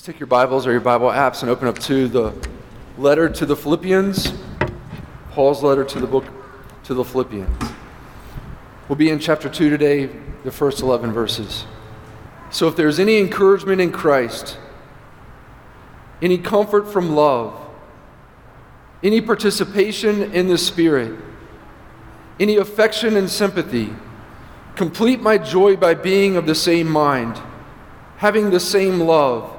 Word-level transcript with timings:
Let's 0.00 0.06
take 0.06 0.18
your 0.18 0.28
Bibles 0.28 0.66
or 0.66 0.72
your 0.72 0.80
Bible 0.80 1.08
apps 1.08 1.42
and 1.42 1.50
open 1.50 1.68
up 1.68 1.78
to 1.80 2.08
the 2.08 2.32
letter 2.96 3.28
to 3.28 3.44
the 3.44 3.54
Philippians, 3.54 4.32
Paul's 5.32 5.62
letter 5.62 5.84
to 5.84 6.00
the 6.00 6.06
book 6.06 6.24
to 6.84 6.94
the 6.94 7.04
Philippians. 7.04 7.70
We'll 8.88 8.96
be 8.96 9.10
in 9.10 9.18
chapter 9.18 9.50
2 9.50 9.68
today, 9.68 10.08
the 10.42 10.50
first 10.50 10.80
11 10.80 11.12
verses. 11.12 11.66
So 12.50 12.66
if 12.66 12.76
there's 12.76 12.98
any 12.98 13.18
encouragement 13.18 13.82
in 13.82 13.92
Christ, 13.92 14.56
any 16.22 16.38
comfort 16.38 16.90
from 16.90 17.14
love, 17.14 17.60
any 19.02 19.20
participation 19.20 20.32
in 20.32 20.48
the 20.48 20.56
Spirit, 20.56 21.20
any 22.40 22.56
affection 22.56 23.18
and 23.18 23.28
sympathy, 23.28 23.92
complete 24.76 25.20
my 25.20 25.36
joy 25.36 25.76
by 25.76 25.92
being 25.92 26.36
of 26.36 26.46
the 26.46 26.54
same 26.54 26.88
mind, 26.88 27.38
having 28.16 28.48
the 28.48 28.60
same 28.60 28.98
love 29.00 29.58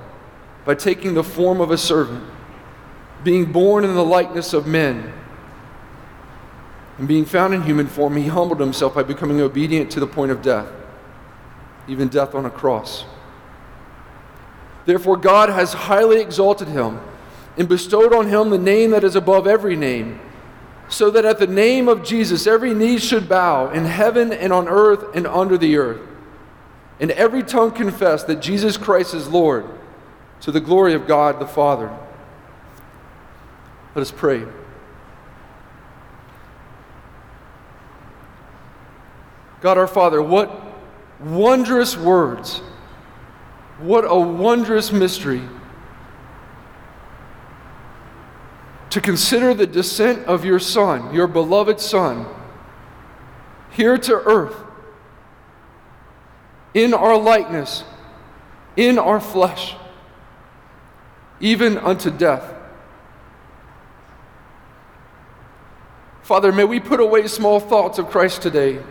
by 0.71 0.75
taking 0.75 1.13
the 1.15 1.21
form 1.21 1.59
of 1.59 1.69
a 1.69 1.77
servant, 1.77 2.23
being 3.25 3.51
born 3.51 3.83
in 3.83 3.93
the 3.93 4.05
likeness 4.05 4.53
of 4.53 4.65
men. 4.65 5.11
And 6.97 7.09
being 7.09 7.25
found 7.25 7.53
in 7.53 7.63
human 7.63 7.87
form, 7.87 8.15
he 8.15 8.27
humbled 8.27 8.61
himself 8.61 8.95
by 8.95 9.03
becoming 9.03 9.41
obedient 9.41 9.91
to 9.91 9.99
the 9.99 10.07
point 10.07 10.31
of 10.31 10.41
death, 10.41 10.71
even 11.89 12.07
death 12.07 12.33
on 12.33 12.45
a 12.45 12.49
cross. 12.49 13.03
Therefore, 14.85 15.17
God 15.17 15.49
has 15.49 15.73
highly 15.73 16.21
exalted 16.21 16.69
him 16.69 17.01
and 17.57 17.67
bestowed 17.67 18.13
on 18.13 18.29
him 18.29 18.49
the 18.49 18.57
name 18.57 18.91
that 18.91 19.03
is 19.03 19.17
above 19.17 19.47
every 19.47 19.75
name, 19.75 20.21
so 20.87 21.11
that 21.11 21.25
at 21.25 21.37
the 21.37 21.47
name 21.47 21.89
of 21.89 22.01
Jesus 22.01 22.47
every 22.47 22.73
knee 22.73 22.97
should 22.97 23.27
bow 23.27 23.69
in 23.71 23.83
heaven 23.83 24.31
and 24.31 24.53
on 24.53 24.69
earth 24.69 25.03
and 25.17 25.27
under 25.27 25.57
the 25.57 25.75
earth, 25.75 25.99
and 27.01 27.11
every 27.11 27.43
tongue 27.43 27.71
confess 27.71 28.23
that 28.23 28.41
Jesus 28.41 28.77
Christ 28.77 29.13
is 29.13 29.27
Lord 29.27 29.65
to 30.41 30.51
the 30.51 30.59
glory 30.59 30.93
of 30.93 31.07
God 31.07 31.39
the 31.39 31.47
Father. 31.47 31.95
Let 33.95 34.01
us 34.01 34.11
pray. 34.11 34.45
God 39.61 39.77
our 39.77 39.87
Father, 39.87 40.21
what 40.21 40.51
wondrous 41.19 41.95
words, 41.95 42.59
what 43.79 44.03
a 44.03 44.19
wondrous 44.19 44.91
mystery 44.91 45.43
to 48.89 48.99
consider 48.99 49.53
the 49.53 49.67
descent 49.67 50.25
of 50.25 50.43
your 50.43 50.59
Son, 50.59 51.13
your 51.13 51.27
beloved 51.27 51.79
Son, 51.79 52.25
here 53.69 53.97
to 53.97 54.13
earth, 54.13 54.55
in 56.73 56.93
our 56.93 57.17
likeness, 57.17 57.83
in 58.75 58.97
our 58.97 59.19
flesh 59.19 59.75
even 61.41 61.77
unto 61.77 62.09
death. 62.09 62.53
Father, 66.21 66.51
may 66.51 66.63
we 66.63 66.79
put 66.79 66.99
away 66.99 67.27
small 67.27 67.59
thoughts 67.59 67.99
of 67.99 68.09
Christ 68.09 68.41
today. 68.41 68.81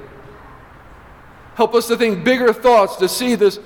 Help 1.54 1.74
us 1.74 1.88
to 1.88 1.96
think 1.96 2.24
bigger 2.24 2.52
thoughts, 2.52 2.96
to 2.96 3.08
see 3.08 3.34
this 3.34 3.58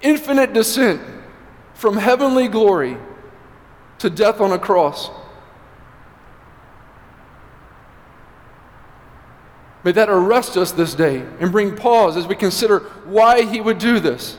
infinite 0.00 0.52
descent 0.52 1.02
from 1.74 1.96
heavenly 1.96 2.48
glory 2.48 2.96
to 3.98 4.08
death 4.08 4.40
on 4.40 4.52
a 4.52 4.58
cross. 4.58 5.10
May 9.84 9.92
that 9.92 10.08
arrest 10.08 10.56
us 10.56 10.72
this 10.72 10.94
day 10.94 11.24
and 11.40 11.52
bring 11.52 11.76
pause 11.76 12.16
as 12.16 12.26
we 12.26 12.34
consider 12.34 12.80
why 13.04 13.42
he 13.42 13.60
would 13.60 13.78
do 13.78 14.00
this. 14.00 14.36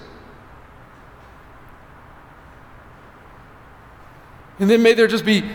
And 4.60 4.70
then 4.70 4.82
may 4.82 4.94
there 4.94 5.08
just 5.08 5.26
be 5.26 5.50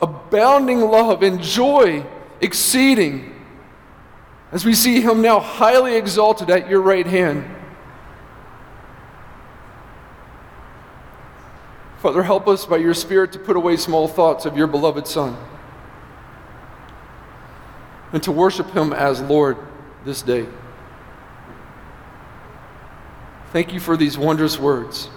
abounding 0.00 0.80
love 0.80 1.22
and 1.22 1.42
joy 1.42 2.06
exceeding 2.40 3.34
as 4.52 4.64
we 4.64 4.74
see 4.74 5.00
him 5.00 5.20
now 5.20 5.40
highly 5.40 5.96
exalted 5.96 6.48
at 6.48 6.68
your 6.68 6.80
right 6.80 7.06
hand. 7.06 7.44
Father, 11.98 12.22
help 12.22 12.46
us 12.46 12.64
by 12.64 12.76
your 12.76 12.94
Spirit 12.94 13.32
to 13.32 13.38
put 13.40 13.56
away 13.56 13.76
small 13.76 14.06
thoughts 14.06 14.46
of 14.46 14.56
your 14.56 14.68
beloved 14.68 15.06
Son 15.06 15.36
and 18.12 18.22
to 18.22 18.32
worship 18.32 18.70
him 18.70 18.92
as 18.92 19.20
Lord 19.20 19.56
this 20.04 20.22
day. 20.22 20.46
Thank 23.52 23.72
you 23.72 23.80
for 23.80 23.96
these 23.96 24.16
wondrous 24.16 24.58
words. 24.58 25.10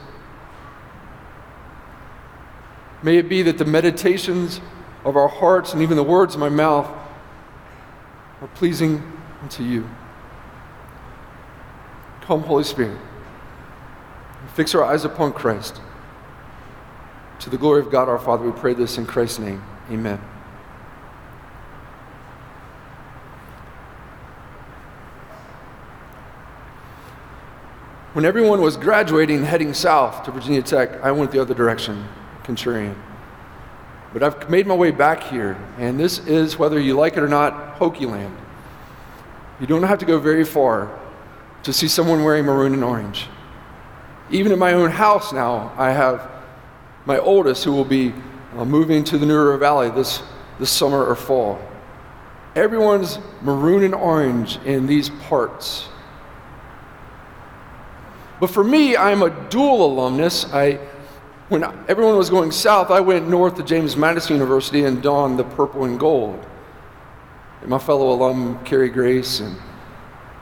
May 3.04 3.18
it 3.18 3.30
be 3.30 3.42
that 3.44 3.58
the 3.58 3.66
meditations 3.66 4.62
of 5.04 5.18
our 5.18 5.28
hearts 5.28 5.74
and 5.74 5.82
even 5.82 5.98
the 5.98 6.04
words 6.04 6.36
of 6.36 6.40
my 6.40 6.50
mouth 6.50 6.88
are 8.42 8.48
pleasing 8.50 9.02
unto 9.42 9.64
you. 9.64 9.90
Come, 12.22 12.42
Holy 12.42 12.64
Spirit, 12.64 12.98
fix 14.54 14.76
our 14.76 14.84
eyes 14.84 15.04
upon 15.04 15.34
Christ. 15.34 15.82
To 17.40 17.50
the 17.50 17.58
glory 17.58 17.82
of 17.82 17.92
God 17.92 18.08
our 18.08 18.20
Father, 18.20 18.46
we 18.46 18.52
pray 18.52 18.76
this 18.76 19.00
in 19.00 19.08
Christ's 19.08 19.40
name. 19.40 19.64
Amen. 19.90 20.22
When 28.14 28.26
everyone 28.26 28.62
was 28.62 28.78
graduating 28.78 29.46
heading 29.46 29.74
south 29.74 30.24
to 30.26 30.32
Virginia 30.32 30.62
Tech, 30.62 31.02
I 31.02 31.12
went 31.12 31.32
the 31.32 31.42
other 31.42 31.56
direction. 31.56 32.08
Centurion. 32.46 32.96
But 34.14 34.24
I've 34.24 34.50
made 34.50 34.68
my 34.68 34.76
way 34.76 34.92
back 34.92 35.24
here, 35.24 35.58
and 35.78 36.00
this 36.00 36.20
is, 36.20 36.60
whether 36.60 36.80
you 36.80 36.96
like 36.96 37.16
it 37.16 37.24
or 37.24 37.30
not, 37.30 37.78
Hokie 37.80 38.10
land. 38.10 38.36
You 39.60 39.68
don't 39.68 39.84
have 39.84 40.00
to 40.00 40.06
go 40.06 40.20
very 40.20 40.44
far 40.44 41.00
to 41.64 41.72
see 41.72 41.88
someone 41.88 42.24
wearing 42.24 42.46
maroon 42.46 42.74
and 42.74 42.84
orange. 42.84 43.28
Even 44.30 44.52
in 44.52 44.60
my 44.60 44.74
own 44.74 44.90
house 44.90 45.32
now, 45.32 45.74
I 45.78 45.92
have 45.92 46.30
my 47.06 47.20
oldest 47.20 47.64
who 47.64 47.72
will 47.72 47.86
be 47.86 48.14
uh, 48.58 48.66
moving 48.66 49.04
to 49.06 49.18
the 49.18 49.26
New 49.26 49.38
River 49.38 49.58
Valley 49.58 49.90
this, 49.92 50.22
this 50.60 50.72
summer 50.72 51.06
or 51.06 51.16
fall. 51.16 51.60
Everyone's 52.56 53.20
maroon 53.42 53.84
and 53.84 53.96
orange 53.96 54.58
in 54.66 54.88
these 54.88 55.10
parts. 55.10 55.88
But 58.42 58.50
for 58.50 58.64
me, 58.64 58.98
I'm 58.98 59.22
a 59.22 59.30
dual 59.50 59.86
alumnus. 59.86 60.46
I 60.52 60.80
when 61.52 61.66
everyone 61.90 62.16
was 62.16 62.30
going 62.30 62.50
south, 62.50 62.92
I 62.92 63.02
went 63.02 63.28
north 63.28 63.58
to 63.58 63.64
James 63.64 63.98
Madison 63.98 64.38
University 64.38 64.86
and 64.86 65.04
donned 65.04 65.38
the 65.38 65.44
purple 65.44 65.84
and 65.84 66.00
gold. 66.00 66.42
And 67.60 67.70
my 67.70 67.78
fellow 67.78 68.14
alum, 68.14 68.64
Carrie 68.64 68.88
Grace 68.88 69.42
and 69.42 69.58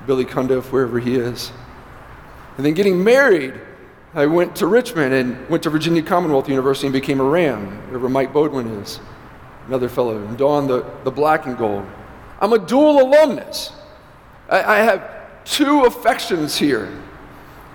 Billy 0.06 0.24
Cundiff, 0.24 0.72
wherever 0.72 1.00
he 1.00 1.16
is. 1.16 1.52
And 2.58 2.66
then 2.66 2.76
getting 2.76 3.04
married, 3.04 3.60
I 4.14 4.28
went 4.28 4.56
to 4.58 4.68
Richmond 4.68 5.16
and 5.16 5.50
went 5.50 5.64
to 5.64 5.72
Virginia 5.72 6.04
Commonwealth 6.04 6.48
University 6.48 6.86
and 6.86 6.94
became 6.94 7.20
a 7.20 7.24
Ram, 7.24 7.78
wherever 7.88 8.08
Mike 8.08 8.32
Bodwin 8.32 8.68
is, 8.68 9.00
another 9.66 9.90
fellow, 9.90 10.16
and 10.16 10.38
donned 10.38 10.70
the, 10.70 10.86
the 11.06 11.12
black 11.12 11.48
and 11.48 11.58
gold. 11.58 11.88
I'm 12.40 12.54
a 12.54 12.60
dual 12.60 13.02
alumnus. 13.02 13.72
I, 14.48 14.76
I 14.76 14.78
have 14.82 15.44
two 15.44 15.86
affections 15.86 16.56
here. 16.56 16.88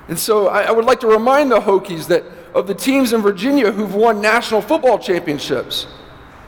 And 0.07 0.17
so 0.17 0.47
I, 0.47 0.63
I 0.63 0.71
would 0.71 0.85
like 0.85 1.01
to 1.01 1.09
remind 1.09 1.51
the 1.51 1.59
Hokies 1.59 2.07
that 2.07 2.23
of 2.55 2.67
the 2.67 2.75
teams 2.75 3.12
in 3.12 3.21
Virginia 3.21 3.73
who've 3.73 3.95
won 3.95 4.21
national 4.21 4.62
football 4.62 4.99
championships. 4.99 5.87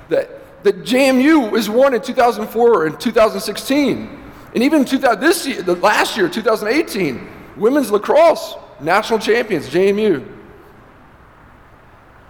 That, 0.09 0.63
that 0.63 0.85
JMU 0.85 1.51
was 1.51 1.69
won 1.69 1.95
in 1.95 2.01
2004 2.01 2.87
and 2.87 3.01
2016. 3.01 4.23
And 4.55 4.63
even 4.63 4.85
2000, 4.85 5.21
this 5.21 5.47
year, 5.47 5.63
the 5.63 5.75
last 5.75 6.17
year, 6.17 6.29
2018, 6.29 7.29
women's 7.57 7.91
lacrosse 7.91 8.55
national 8.81 9.19
champions, 9.19 9.69
JMU. 9.69 10.25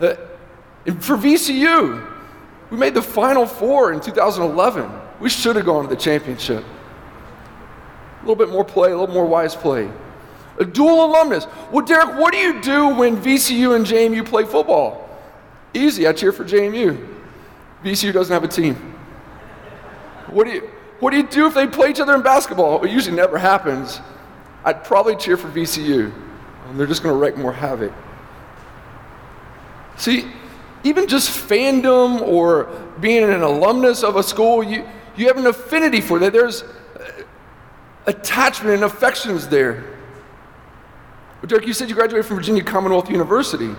Uh, 0.00 0.14
for 1.00 1.16
VCU, 1.16 2.12
we 2.70 2.76
made 2.76 2.94
the 2.94 3.02
Final 3.02 3.46
Four 3.46 3.92
in 3.92 4.00
2011. 4.00 4.90
We 5.20 5.28
should 5.28 5.56
have 5.56 5.64
gone 5.64 5.84
to 5.84 5.88
the 5.88 6.00
championship. 6.00 6.64
A 6.64 8.20
little 8.20 8.36
bit 8.36 8.48
more 8.48 8.64
play, 8.64 8.90
a 8.90 8.98
little 8.98 9.14
more 9.14 9.26
wise 9.26 9.54
play. 9.54 9.90
A 10.58 10.64
dual 10.64 11.04
alumnus. 11.04 11.46
Well, 11.70 11.84
Derek, 11.84 12.18
what 12.18 12.32
do 12.32 12.38
you 12.38 12.60
do 12.60 12.88
when 12.94 13.16
VCU 13.16 13.76
and 13.76 13.84
JMU 13.84 14.24
play 14.24 14.44
football? 14.44 15.08
Easy, 15.74 16.06
I 16.06 16.12
cheer 16.12 16.32
for 16.32 16.44
JMU. 16.44 17.14
VCU 17.84 18.12
doesn't 18.12 18.32
have 18.32 18.44
a 18.44 18.48
team. 18.48 18.74
What 20.28 20.44
do 20.46 20.52
you, 20.52 20.70
what 21.00 21.10
do, 21.10 21.18
you 21.18 21.26
do 21.26 21.46
if 21.46 21.54
they 21.54 21.66
play 21.66 21.90
each 21.90 22.00
other 22.00 22.14
in 22.14 22.22
basketball? 22.22 22.82
It 22.84 22.90
usually 22.90 23.16
never 23.16 23.38
happens. 23.38 24.00
I'd 24.64 24.82
probably 24.82 25.14
cheer 25.14 25.36
for 25.36 25.48
VCU. 25.48 26.12
Um, 26.66 26.76
they're 26.78 26.86
just 26.86 27.02
going 27.02 27.14
to 27.14 27.18
wreak 27.18 27.36
more 27.36 27.52
havoc. 27.52 27.92
See, 29.98 30.26
even 30.84 31.06
just 31.06 31.30
fandom 31.30 32.20
or 32.22 32.64
being 33.00 33.24
an 33.24 33.42
alumnus 33.42 34.02
of 34.02 34.16
a 34.16 34.22
school, 34.22 34.62
you, 34.62 34.86
you 35.16 35.26
have 35.26 35.36
an 35.36 35.46
affinity 35.46 36.00
for 36.00 36.18
that. 36.18 36.32
There's 36.32 36.62
uh, 36.62 37.22
attachment 38.06 38.74
and 38.74 38.84
affections 38.84 39.48
there. 39.48 39.95
But 41.40 41.50
Derek, 41.50 41.66
you 41.66 41.72
said 41.72 41.88
you 41.88 41.94
graduated 41.94 42.26
from 42.26 42.36
Virginia 42.36 42.64
Commonwealth 42.64 43.10
University. 43.10 43.74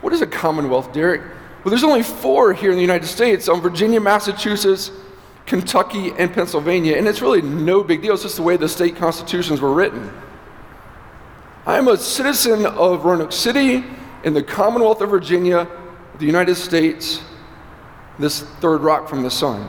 What 0.00 0.12
is 0.12 0.20
a 0.20 0.26
Commonwealth, 0.26 0.92
Derek? 0.92 1.22
Well, 1.22 1.70
there's 1.70 1.84
only 1.84 2.02
four 2.02 2.52
here 2.52 2.70
in 2.70 2.76
the 2.76 2.82
United 2.82 3.06
States 3.06 3.48
on 3.48 3.60
Virginia, 3.60 4.00
Massachusetts, 4.00 4.92
Kentucky, 5.46 6.12
and 6.18 6.32
Pennsylvania, 6.32 6.96
and 6.96 7.08
it's 7.08 7.22
really 7.22 7.42
no 7.42 7.82
big 7.82 8.02
deal. 8.02 8.14
It's 8.14 8.22
just 8.22 8.36
the 8.36 8.42
way 8.42 8.56
the 8.56 8.68
state 8.68 8.96
constitutions 8.96 9.60
were 9.60 9.72
written. 9.72 10.12
I'm 11.66 11.88
a 11.88 11.96
citizen 11.96 12.66
of 12.66 13.04
Roanoke 13.04 13.32
City 13.32 13.84
in 14.22 14.34
the 14.34 14.42
Commonwealth 14.42 15.00
of 15.00 15.10
Virginia, 15.10 15.68
the 16.18 16.26
United 16.26 16.54
States, 16.54 17.22
this 18.18 18.42
third 18.42 18.82
rock 18.82 19.08
from 19.08 19.22
the 19.22 19.30
sun. 19.30 19.66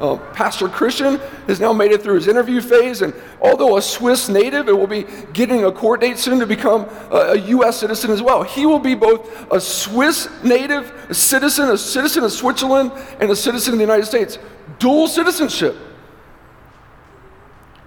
Uh, 0.00 0.16
Pastor 0.32 0.68
Christian 0.68 1.18
has 1.46 1.60
now 1.60 1.72
made 1.72 1.92
it 1.92 2.02
through 2.02 2.14
his 2.14 2.26
interview 2.26 2.60
phase, 2.60 3.02
and 3.02 3.14
although 3.40 3.76
a 3.76 3.82
Swiss 3.82 4.28
native, 4.28 4.68
it 4.68 4.72
will 4.72 4.86
be 4.86 5.06
getting 5.32 5.64
a 5.64 5.70
court 5.70 6.00
date 6.00 6.18
soon 6.18 6.40
to 6.40 6.46
become 6.46 6.88
a, 7.10 7.32
a 7.32 7.36
U.S. 7.36 7.78
citizen 7.78 8.10
as 8.10 8.22
well. 8.22 8.42
He 8.42 8.66
will 8.66 8.78
be 8.78 8.94
both 8.94 9.52
a 9.52 9.60
Swiss 9.60 10.28
native, 10.42 10.90
a 11.08 11.14
citizen, 11.14 11.70
a 11.70 11.78
citizen 11.78 12.24
of 12.24 12.32
Switzerland, 12.32 12.90
and 13.20 13.30
a 13.30 13.36
citizen 13.36 13.74
of 13.74 13.78
the 13.78 13.84
United 13.84 14.06
States. 14.06 14.38
Dual 14.78 15.08
citizenship. 15.08 15.76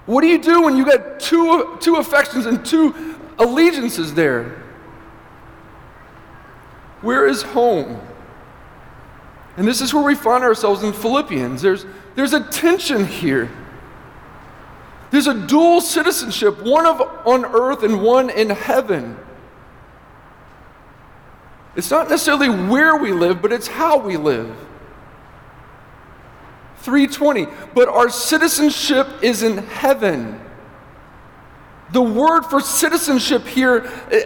What 0.06 0.22
do 0.22 0.28
you 0.28 0.38
do 0.38 0.62
when 0.62 0.78
you 0.78 0.86
got 0.86 1.20
two, 1.20 1.78
two 1.82 1.96
affections 1.96 2.46
and 2.46 2.64
two 2.64 3.18
allegiances 3.40 4.14
there? 4.14 4.64
Where 7.02 7.28
is 7.28 7.42
home? 7.42 8.00
And 9.58 9.68
this 9.68 9.82
is 9.82 9.94
where 9.94 10.04
we 10.04 10.16
find 10.16 10.44
ourselves 10.44 10.84
in 10.84 10.92
Philippians. 10.92 11.62
There's, 11.62 11.86
there's 12.16 12.34
a 12.34 12.42
tension 12.42 13.06
here. 13.06 13.50
There's 15.12 15.28
a 15.28 15.48
dual 15.48 15.80
citizenship, 15.80 16.62
one 16.62 16.86
of 16.86 17.00
on 17.26 17.46
earth 17.46 17.84
and 17.84 18.02
one 18.02 18.30
in 18.30 18.50
heaven. 18.50 19.18
It's 21.76 21.92
not 21.92 22.10
necessarily 22.10 22.50
where 22.50 22.98
we 22.98 23.12
live, 23.12 23.42
but 23.42 23.52
it's 23.54 23.68
how 23.68 23.98
we 23.98 24.18
live. 24.18 24.54
320, 26.80 27.48
but 27.74 27.88
our 27.90 28.10
citizenship 28.10 29.08
is 29.22 29.42
in 29.42 29.58
heaven. 29.58 30.40
The 31.92 32.02
word 32.02 32.44
for 32.44 32.60
citizenship 32.62 33.46
here 33.46 33.82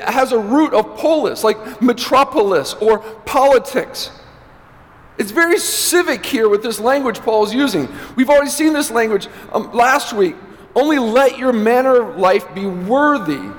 has 0.05 0.31
a 0.31 0.39
root 0.39 0.73
of 0.73 0.97
polis, 0.97 1.43
like 1.43 1.81
metropolis 1.81 2.73
or 2.75 2.99
politics. 2.99 4.11
It's 5.19 5.31
very 5.31 5.60
civic 5.60 6.25
here 6.25 6.48
with 6.48 6.63
this 6.63 6.80
language 6.80 7.19
Paul 7.19 7.45
is 7.45 7.54
using. 7.54 7.89
We've 8.16 8.30
already 8.30 8.50
seen 8.50 8.71
this 8.71 8.89
language 8.89 9.27
um, 9.51 9.74
last 9.74 10.13
week. 10.13 10.38
Only 10.74 10.98
let 10.98 11.38
your 11.38 11.51
manner 11.51 12.01
of 12.01 12.18
life 12.18 12.45
be 12.56 12.66
worthy. 12.66 13.51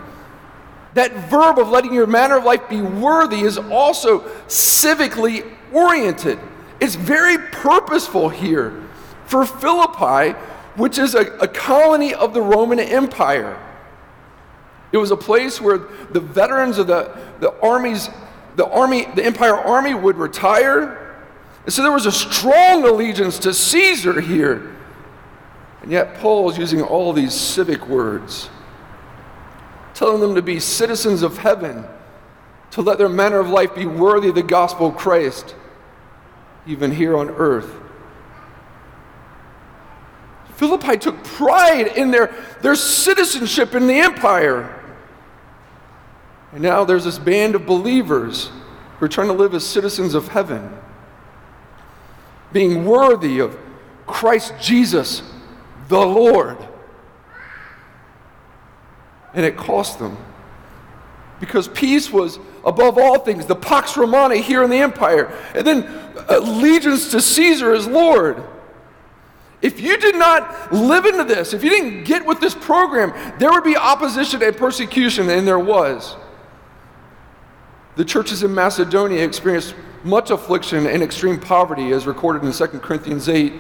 That 0.95 1.13
verb 1.29 1.59
of 1.59 1.69
letting 1.69 1.93
your 1.93 2.07
manner 2.07 2.39
of 2.39 2.45
life 2.45 2.67
be 2.71 2.81
worthy 2.81 3.41
is 3.43 3.59
also 3.59 4.21
civically 4.49 5.47
oriented. 5.71 6.39
It's 6.81 6.95
very 6.95 7.37
purposeful 7.53 8.31
here 8.31 8.83
for 9.27 9.45
Philippi, 9.45 10.39
which 10.77 10.97
is 10.97 11.15
a, 11.15 11.27
a 11.39 11.47
colony 11.47 12.15
of 12.15 12.33
the 12.33 12.41
Roman 12.41 12.81
Empire. 12.81 13.61
It 14.93 14.97
was 14.97 15.11
a 15.11 15.17
place 15.17 15.61
where 15.61 15.79
the 16.11 16.21
veterans 16.21 16.79
of 16.79 16.87
the, 16.87 17.17
the 17.41 17.53
armies, 17.61 18.09
the 18.57 18.67
army, 18.67 19.07
the 19.15 19.25
empire 19.25 19.55
army 19.55 19.93
would 19.93 20.17
retire 20.17 21.10
and 21.65 21.73
so 21.73 21.83
there 21.83 21.93
was 21.93 22.07
a 22.07 22.13
strong 22.13 22.85
allegiance 22.85 23.39
to 23.41 23.53
Caesar 23.53 24.21
here. 24.21 24.77
And 25.83 25.93
yet 25.93 26.17
Paul 26.17 26.51
is 26.51 26.59
using 26.59 26.83
all 26.83 27.13
these 27.13 27.35
civic 27.35 27.87
words, 27.87 28.51
telling 29.95 30.21
them 30.21 30.35
to 30.35 30.43
be 30.43 30.61
citizens 30.61 31.23
of 31.23 31.39
heaven, 31.39 31.85
to 32.73 32.83
let 32.83 32.99
their 32.99 33.09
manner 33.09 33.39
of 33.39 33.49
life 33.49 33.75
be 33.75 33.87
worthy 33.87 34.29
of 34.29 34.35
the 34.35 34.43
gospel 34.43 34.89
of 34.89 34.97
Christ, 34.97 35.55
even 36.67 36.93
here 36.93 37.17
on 37.17 37.29
earth. 37.31 37.71
Philippi 40.55 40.99
took 40.99 41.23
pride 41.25 41.87
in 41.97 42.11
their, 42.11 42.35
their 42.61 42.75
citizenship 42.75 43.75
in 43.75 43.87
the 43.87 43.99
empire. 43.99 44.77
And 46.53 46.63
now 46.63 46.85
there's 46.85 47.05
this 47.05 47.19
band 47.19 47.55
of 47.55 47.65
believers 47.65 48.51
who 48.99 49.07
are 49.07 49.09
trying 49.09 49.29
to 49.29 49.33
live 49.33 49.55
as 49.55 49.65
citizens 49.65 50.15
of 50.15 50.29
heaven 50.29 50.71
being 52.53 52.85
worthy 52.85 53.39
of 53.39 53.59
Christ 54.07 54.55
Jesus, 54.61 55.23
the 55.89 56.01
Lord. 56.01 56.59
And 59.35 59.45
it 59.45 59.57
cost 59.57 59.99
them. 59.99 60.17
Because 61.39 61.69
peace 61.69 62.11
was 62.11 62.39
above 62.65 62.99
all 62.99 63.21
things, 63.21 63.47
the 63.47 63.57
Pax 63.57 63.97
Romana 63.97 64.37
here 64.37 64.63
in 64.63 64.71
the 64.71 64.77
empire, 64.77 65.33
and 65.55 65.67
then 65.67 65.85
uh, 65.85 66.39
allegiance 66.41 67.11
to 67.13 67.21
Caesar 67.21 67.73
as 67.73 67.87
Lord. 67.87 68.43
If 69.63 69.81
you 69.81 69.97
did 69.99 70.17
not 70.17 70.73
live 70.73 71.05
into 71.05 71.25
this, 71.25 71.53
if 71.53 71.63
you 71.63 71.71
didn't 71.71 72.05
get 72.05 72.25
with 72.25 72.41
this 72.41 72.55
program, 72.55 73.13
there 73.39 73.51
would 73.51 73.65
be 73.65 73.77
opposition 73.77 74.43
and 74.43 74.57
persecution, 74.57 75.29
and 75.29 75.47
there 75.47 75.59
was. 75.59 76.17
The 77.97 78.05
churches 78.05 78.43
in 78.43 78.55
Macedonia 78.55 79.25
experienced 79.25 79.75
much 80.05 80.31
affliction 80.31 80.87
and 80.87 81.03
extreme 81.03 81.39
poverty, 81.39 81.93
as 81.93 82.07
recorded 82.07 82.45
in 82.45 82.53
2 82.53 82.67
Corinthians 82.81 83.29
8, 83.29 83.53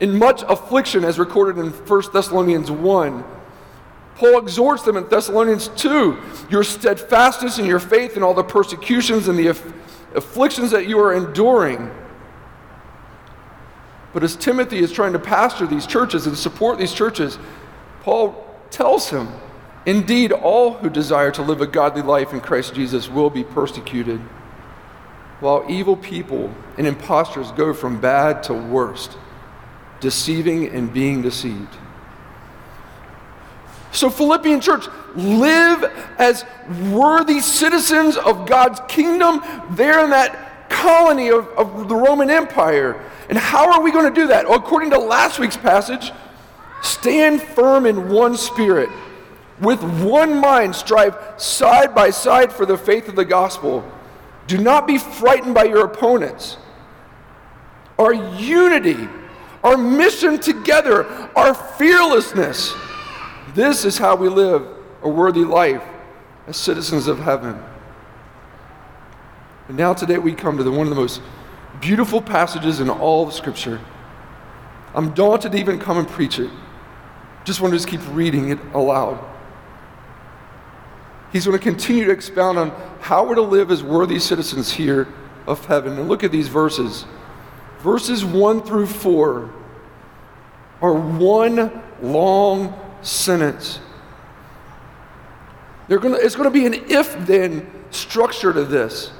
in 0.00 0.18
much 0.18 0.42
affliction, 0.42 1.04
as 1.04 1.18
recorded 1.18 1.58
in 1.58 1.70
1 1.70 2.02
Thessalonians 2.12 2.70
1. 2.70 3.24
Paul 4.16 4.38
exhorts 4.38 4.82
them 4.82 4.96
in 4.96 5.06
Thessalonians 5.08 5.68
2 5.68 6.16
your 6.50 6.64
steadfastness 6.64 7.58
and 7.58 7.66
your 7.66 7.78
faith 7.78 8.16
in 8.16 8.22
all 8.22 8.32
the 8.32 8.42
persecutions 8.42 9.28
and 9.28 9.38
the 9.38 9.48
aff- 9.48 9.72
afflictions 10.14 10.70
that 10.70 10.88
you 10.88 10.98
are 10.98 11.12
enduring. 11.12 11.90
But 14.14 14.22
as 14.22 14.34
Timothy 14.34 14.78
is 14.78 14.90
trying 14.90 15.12
to 15.12 15.18
pastor 15.18 15.66
these 15.66 15.86
churches 15.86 16.26
and 16.26 16.36
support 16.36 16.78
these 16.78 16.94
churches, 16.94 17.38
Paul 18.00 18.56
tells 18.70 19.10
him, 19.10 19.28
Indeed, 19.84 20.32
all 20.32 20.72
who 20.74 20.88
desire 20.88 21.30
to 21.32 21.42
live 21.42 21.60
a 21.60 21.66
godly 21.66 22.02
life 22.02 22.32
in 22.32 22.40
Christ 22.40 22.74
Jesus 22.74 23.10
will 23.10 23.28
be 23.28 23.44
persecuted 23.44 24.20
while 25.40 25.64
evil 25.68 25.96
people 25.96 26.52
and 26.78 26.86
impostors 26.86 27.52
go 27.52 27.74
from 27.74 28.00
bad 28.00 28.42
to 28.44 28.54
worst, 28.54 29.16
deceiving 30.00 30.68
and 30.68 30.92
being 30.92 31.22
deceived. 31.22 31.76
So, 33.92 34.10
Philippian 34.10 34.60
church, 34.60 34.86
live 35.14 35.84
as 36.18 36.44
worthy 36.90 37.40
citizens 37.40 38.16
of 38.16 38.46
God's 38.46 38.80
kingdom 38.88 39.42
there 39.70 40.04
in 40.04 40.10
that 40.10 40.68
colony 40.68 41.28
of, 41.28 41.48
of 41.48 41.88
the 41.88 41.96
Roman 41.96 42.28
Empire. 42.28 43.02
And 43.30 43.38
how 43.38 43.72
are 43.72 43.82
we 43.82 43.90
going 43.92 44.12
to 44.12 44.20
do 44.20 44.28
that? 44.28 44.46
Well, 44.46 44.58
according 44.58 44.90
to 44.90 44.98
last 44.98 45.38
week's 45.38 45.56
passage, 45.56 46.12
stand 46.82 47.40
firm 47.40 47.86
in 47.86 48.10
one 48.10 48.36
spirit, 48.36 48.90
with 49.60 49.82
one 50.02 50.38
mind, 50.40 50.76
strive 50.76 51.16
side 51.38 51.94
by 51.94 52.10
side 52.10 52.52
for 52.52 52.66
the 52.66 52.76
faith 52.76 53.08
of 53.08 53.16
the 53.16 53.24
gospel 53.24 53.90
do 54.46 54.58
not 54.58 54.86
be 54.86 54.98
frightened 54.98 55.54
by 55.54 55.64
your 55.64 55.84
opponents. 55.84 56.56
Our 57.98 58.12
unity, 58.12 59.08
our 59.64 59.76
mission 59.76 60.38
together, 60.38 61.06
our 61.34 61.54
fearlessness. 61.54 62.74
This 63.54 63.84
is 63.84 63.98
how 63.98 64.16
we 64.16 64.28
live 64.28 64.66
a 65.02 65.08
worthy 65.08 65.44
life 65.44 65.82
as 66.46 66.56
citizens 66.56 67.06
of 67.08 67.18
heaven. 67.18 67.60
And 69.68 69.76
now, 69.76 69.94
today, 69.94 70.18
we 70.18 70.34
come 70.34 70.58
to 70.58 70.62
the, 70.62 70.70
one 70.70 70.86
of 70.86 70.90
the 70.90 71.00
most 71.00 71.20
beautiful 71.80 72.22
passages 72.22 72.80
in 72.80 72.88
all 72.88 73.26
of 73.26 73.34
Scripture. 73.34 73.80
I'm 74.94 75.12
daunted 75.12 75.52
to 75.52 75.58
even 75.58 75.78
come 75.78 75.98
and 75.98 76.08
preach 76.08 76.38
it. 76.38 76.50
Just 77.44 77.60
want 77.60 77.72
to 77.72 77.76
just 77.76 77.88
keep 77.88 78.00
reading 78.14 78.50
it 78.50 78.58
aloud. 78.74 79.22
He's 81.32 81.46
going 81.46 81.58
to 81.58 81.62
continue 81.62 82.04
to 82.04 82.12
expound 82.12 82.58
on 82.58 82.70
how 83.00 83.26
we're 83.26 83.34
to 83.34 83.42
live 83.42 83.70
as 83.70 83.82
worthy 83.82 84.18
citizens 84.18 84.72
here 84.72 85.08
of 85.46 85.64
heaven. 85.66 85.98
And 85.98 86.08
look 86.08 86.24
at 86.24 86.32
these 86.32 86.48
verses. 86.48 87.04
Verses 87.80 88.24
1 88.24 88.62
through 88.62 88.86
4 88.86 89.50
are 90.82 90.92
one 90.92 91.82
long 92.02 92.78
sentence. 93.02 93.80
Gonna, 95.88 96.16
it's 96.16 96.34
going 96.34 96.48
to 96.48 96.50
be 96.50 96.66
an 96.66 96.74
if 96.74 97.16
then 97.26 97.70
structure 97.90 98.52
to 98.52 98.64
this. 98.64 99.12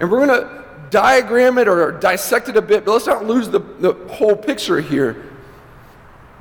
And 0.00 0.10
we're 0.10 0.26
going 0.26 0.40
to 0.40 0.64
diagram 0.90 1.58
it 1.58 1.68
or 1.68 1.92
dissect 1.92 2.48
it 2.48 2.56
a 2.56 2.62
bit, 2.62 2.84
but 2.84 2.92
let's 2.92 3.06
not 3.06 3.24
lose 3.24 3.48
the, 3.48 3.60
the 3.60 3.92
whole 4.08 4.34
picture 4.34 4.80
here. 4.80 5.30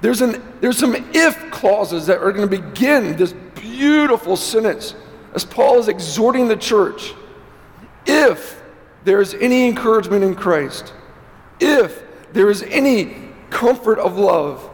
There's, 0.02 0.22
an, 0.22 0.42
there's 0.62 0.78
some 0.78 0.96
if 1.14 1.52
clauses 1.52 2.08
that 2.08 2.20
are 2.20 2.32
going 2.32 2.50
to 2.50 2.62
begin 2.62 3.18
this 3.18 3.34
beautiful 3.80 4.36
sentence 4.36 4.94
as 5.34 5.46
Paul 5.46 5.80
is 5.80 5.88
exhorting 5.88 6.50
the 6.50 6.58
church. 6.58 7.14
If 8.06 8.62
there 9.06 9.22
is 9.22 9.34
any 9.36 9.70
encouragement 9.70 10.24
in 10.24 10.36
Christ, 10.36 10.94
if 11.62 12.04
there 12.34 12.50
is 12.50 12.62
any 12.64 13.16
comfort 13.50 14.00
of 14.00 14.18
love, 14.18 14.70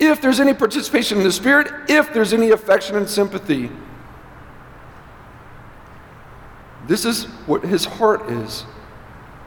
if 0.00 0.20
there's 0.20 0.40
any 0.40 0.52
participation 0.52 1.18
in 1.18 1.24
the 1.24 1.32
Spirit, 1.32 1.72
if 1.88 2.12
there's 2.12 2.32
any 2.32 2.50
affection 2.50 2.96
and 2.96 3.08
sympathy. 3.08 3.70
This 6.86 7.04
is 7.04 7.24
what 7.46 7.64
his 7.64 7.84
heart 7.84 8.28
is. 8.30 8.64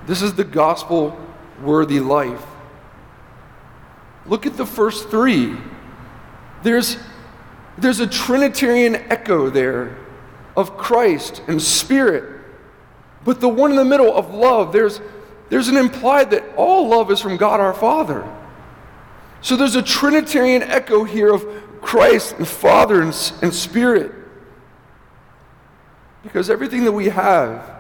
This 0.08 0.22
is 0.22 0.34
the 0.34 0.44
gospel 0.44 1.18
worthy 1.62 2.00
life. 2.00 2.46
Look 4.26 4.46
at 4.46 4.58
the 4.58 4.66
first 4.66 5.10
three. 5.10 5.58
There's, 6.64 6.98
there's 7.82 8.00
a 8.00 8.08
Trinitarian 8.08 8.96
echo 8.96 9.50
there 9.50 9.98
of 10.56 10.78
Christ 10.78 11.42
and 11.48 11.62
Spirit. 11.62 12.42
But 13.24 13.42
the 13.42 13.50
one 13.50 13.72
in 13.72 13.78
the 13.78 13.86
middle 13.86 14.14
of 14.14 14.34
love, 14.34 14.72
there's, 14.72 15.02
there's 15.50 15.68
an 15.68 15.78
implied 15.78 16.32
that 16.32 16.44
all 16.56 16.88
love 16.88 17.12
is 17.12 17.20
from 17.20 17.38
God 17.38 17.60
our 17.60 17.74
Father. 17.74 18.28
So 19.42 19.56
there's 19.56 19.76
a 19.76 19.82
Trinitarian 19.82 20.64
echo 20.64 21.04
here 21.04 21.34
of 21.34 21.46
Christ 21.82 22.36
and 22.38 22.48
Father 22.48 23.02
and, 23.02 23.34
and 23.42 23.54
Spirit. 23.54 24.12
Because 26.24 26.50
everything 26.50 26.84
that 26.84 26.92
we 26.92 27.10
have, 27.10 27.78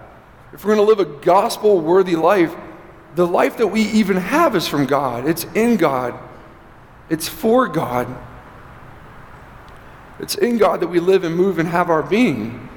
if 0.54 0.64
we're 0.64 0.76
going 0.76 0.86
to 0.86 0.96
live 0.96 1.00
a 1.00 1.20
gospel 1.20 1.82
worthy 1.82 2.16
life, 2.16 2.56
the 3.16 3.28
life 3.28 3.58
that 3.58 3.68
we 3.68 3.82
even 3.82 4.18
have 4.18 4.56
is 4.56 4.68
from 4.68 4.86
God. 4.86 5.28
It's 5.28 5.44
in 5.56 5.76
God, 5.78 6.18
it's 7.10 7.28
for 7.28 7.68
God. 7.68 8.08
It's 10.20 10.36
in 10.36 10.58
God 10.58 10.82
that 10.82 10.88
we 10.88 11.00
live 11.00 11.24
and 11.24 11.36
move 11.36 11.60
and 11.60 11.70
have 11.70 11.90
our 11.90 12.04
being. 12.04 12.70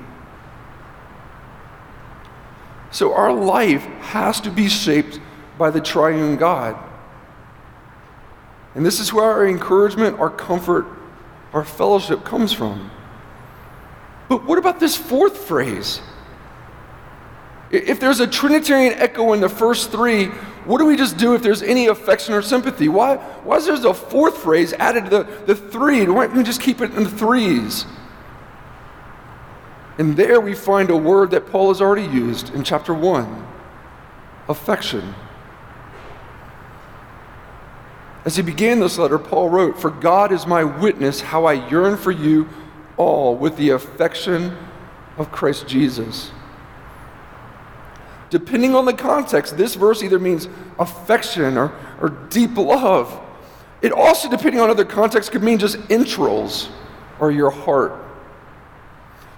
So 2.90 3.14
our 3.14 3.32
life 3.32 3.82
has 4.00 4.40
to 4.42 4.50
be 4.50 4.68
shaped 4.68 5.18
by 5.58 5.70
the 5.70 5.80
triune 5.80 6.37
God. 6.37 6.76
And 8.75 8.87
this 8.87 9.00
is 9.00 9.12
where 9.12 9.25
our 9.25 9.46
encouragement, 9.46 10.18
our 10.18 10.30
comfort, 10.30 10.87
our 11.52 11.64
fellowship 11.64 12.25
comes 12.25 12.52
from. 12.52 12.90
But 14.28 14.44
what 14.44 14.58
about 14.58 14.80
this 14.80 14.96
fourth 14.96 15.37
phrase? 15.37 16.00
If 17.70 18.00
there's 18.00 18.20
a 18.20 18.26
Trinitarian 18.26 18.94
echo 18.94 19.32
in 19.32 19.40
the 19.40 19.49
first 19.49 19.90
three, 19.90 20.30
what 20.64 20.78
do 20.78 20.87
we 20.87 20.97
just 20.97 21.16
do 21.16 21.35
if 21.35 21.42
there's 21.42 21.62
any 21.62 21.87
affection 21.87 22.35
or 22.35 22.42
sympathy? 22.42 22.88
Why, 22.88 23.16
why 23.16 23.57
is 23.57 23.66
there 23.66 23.90
a 23.90 23.95
fourth 23.95 24.38
phrase 24.38 24.73
added 24.75 25.04
to 25.04 25.11
the, 25.11 25.23
the 25.47 25.54
three? 25.57 26.07
Why 26.07 26.26
don't 26.26 26.37
we 26.37 26.42
just 26.42 26.61
keep 26.61 26.81
it 26.81 26.95
in 26.95 27.04
the 27.04 27.11
threes? 27.11 27.85
And 29.99 30.16
there 30.16 30.40
we 30.40 30.54
find 30.54 30.90
a 30.90 30.97
word 30.97 31.33
that 31.33 31.47
Paul 31.47 31.69
has 31.69 31.81
already 31.81 32.07
used 32.07 32.54
in 32.54 32.62
chapter 32.62 32.95
1 32.95 33.49
affection. 34.49 35.14
As 38.25 38.37
he 38.37 38.42
began 38.42 38.78
this 38.78 38.99
letter, 38.99 39.19
Paul 39.19 39.49
wrote, 39.49 39.81
For 39.81 39.90
God 39.90 40.31
is 40.31 40.47
my 40.47 40.62
witness 40.62 41.21
how 41.21 41.45
I 41.45 41.69
yearn 41.69 41.97
for 41.97 42.12
you 42.12 42.49
all 42.97 43.37
with 43.37 43.57
the 43.57 43.71
affection 43.71 44.57
of 45.16 45.33
Christ 45.33 45.66
Jesus. 45.66 46.31
Depending 48.32 48.74
on 48.74 48.86
the 48.86 48.94
context, 48.94 49.58
this 49.58 49.74
verse 49.74 50.02
either 50.02 50.18
means 50.18 50.48
affection 50.78 51.58
or, 51.58 51.70
or 52.00 52.08
deep 52.30 52.56
love. 52.56 53.20
It 53.82 53.92
also, 53.92 54.30
depending 54.30 54.58
on 54.58 54.70
other 54.70 54.86
contexts, 54.86 55.28
could 55.28 55.42
mean 55.42 55.58
just 55.58 55.76
entrails 55.90 56.70
or 57.20 57.30
your 57.30 57.50
heart. 57.50 57.92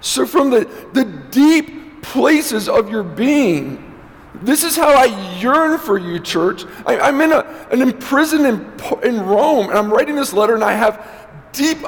So, 0.00 0.24
from 0.24 0.50
the, 0.50 0.70
the 0.92 1.06
deep 1.32 2.02
places 2.02 2.68
of 2.68 2.88
your 2.88 3.02
being, 3.02 4.00
this 4.42 4.62
is 4.62 4.76
how 4.76 4.94
I 4.94 5.40
yearn 5.40 5.76
for 5.78 5.98
you, 5.98 6.20
church. 6.20 6.64
I, 6.86 7.08
am 7.08 7.20
in 7.20 7.32
a, 7.32 7.40
an 7.72 7.82
imprisoned 7.82 8.46
in, 8.46 8.72
in 9.02 9.26
Rome, 9.26 9.70
and 9.70 9.76
I'm 9.76 9.92
writing 9.92 10.14
this 10.14 10.32
letter, 10.32 10.54
and 10.54 10.62
I 10.62 10.74
have 10.74 11.04
deep, 11.50 11.78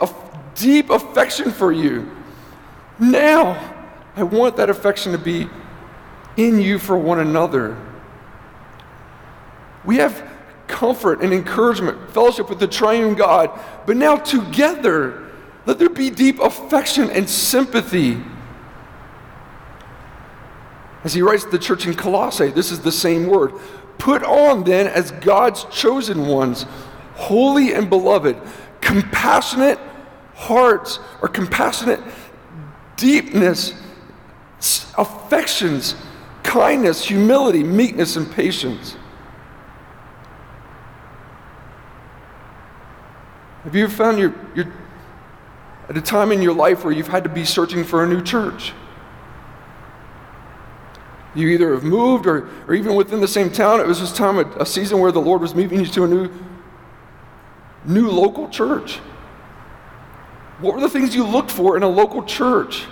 deep 0.57 0.91
affection 0.91 1.53
for 1.53 1.71
you. 1.71 2.11
Now, 2.99 3.75
I 4.17 4.25
want 4.25 4.57
that 4.57 4.71
affection 4.71 5.13
to 5.13 5.19
be 5.19 5.49
in 6.37 6.61
you 6.61 6.79
for 6.79 6.97
one 6.97 7.21
another. 7.21 7.77
We 9.85 9.97
have 9.97 10.29
comfort 10.67 11.23
and 11.23 11.33
encouragement, 11.33 12.11
fellowship 12.11 12.49
with 12.49 12.59
the 12.59 12.67
triune 12.67 13.15
God, 13.15 13.51
but 13.87 13.97
now 13.97 14.17
together, 14.17 15.31
let 15.65 15.79
there 15.79 15.89
be 15.89 16.11
deep 16.11 16.41
affection 16.41 17.11
and 17.11 17.29
sympathy 17.29 18.21
as 21.07 21.15
he 21.15 21.23
writes 21.23 21.45
to 21.45 21.51
the 21.51 21.59
church 21.61 21.87
in 21.87 21.95
Colossae, 21.95 22.49
this 22.49 22.73
is 22.73 22.81
the 22.81 22.91
same 22.91 23.29
word. 23.29 23.53
Put 23.97 24.25
on 24.25 24.65
then 24.65 24.89
as 24.89 25.13
God's 25.13 25.65
chosen 25.67 26.27
ones, 26.27 26.67
holy 27.15 27.75
and 27.75 27.89
beloved, 27.89 28.37
compassionate 28.81 29.79
hearts 30.35 30.99
or 31.23 31.29
compassionate 31.29 32.01
deepness, 32.97 33.81
affections, 34.99 35.95
kindness, 36.47 37.05
humility, 37.05 37.63
meekness, 37.63 38.17
and 38.17 38.31
patience. 38.31 38.97
Have 43.65 43.75
you 43.75 43.85
ever 43.85 43.93
found 43.93 44.19
you're, 44.19 44.35
you're 44.55 44.73
at 45.89 45.97
a 45.97 46.01
time 46.01 46.31
in 46.31 46.41
your 46.41 46.55
life 46.55 46.85
where 46.85 46.93
you've 46.93 47.09
had 47.09 47.25
to 47.25 47.29
be 47.29 47.45
searching 47.45 47.83
for 47.83 48.05
a 48.05 48.07
new 48.07 48.23
church? 48.23 48.73
You 51.35 51.49
either 51.49 51.75
have 51.75 51.83
moved 51.83 52.27
or, 52.27 52.49
or 52.67 52.75
even 52.75 52.95
within 52.95 53.21
the 53.21 53.29
same 53.29 53.51
town. 53.51 53.81
It 53.81 53.87
was 53.87 54.01
this 54.01 54.13
time, 54.13 54.39
a, 54.39 54.49
a 54.61 54.65
season 54.65 55.01
where 55.01 55.13
the 55.13 55.21
Lord 55.21 55.43
was 55.43 55.55
moving 55.55 55.81
you 55.81 55.87
to 55.87 56.05
a 56.05 56.09
new, 56.09 56.31
new 57.85 58.09
local 58.09 58.49
church. 58.49 59.01
What 60.61 60.75
were 60.75 60.81
the 60.81 60.89
things 60.89 61.15
you 61.15 61.27
looked 61.27 61.51
for 61.51 61.77
in 61.77 61.83
a 61.83 61.89
local 61.89 62.23
church? 62.23 62.87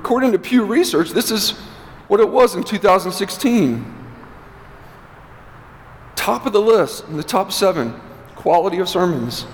According 0.00 0.32
to 0.32 0.38
Pew 0.38 0.64
Research, 0.64 1.10
this 1.10 1.30
is 1.30 1.50
what 2.08 2.20
it 2.20 2.28
was 2.30 2.54
in 2.54 2.64
2016. 2.64 3.84
Top 6.16 6.46
of 6.46 6.54
the 6.54 6.60
list, 6.60 7.06
in 7.08 7.18
the 7.18 7.22
top 7.22 7.52
seven 7.52 8.00
quality 8.34 8.78
of 8.78 8.88
sermons, 8.88 9.44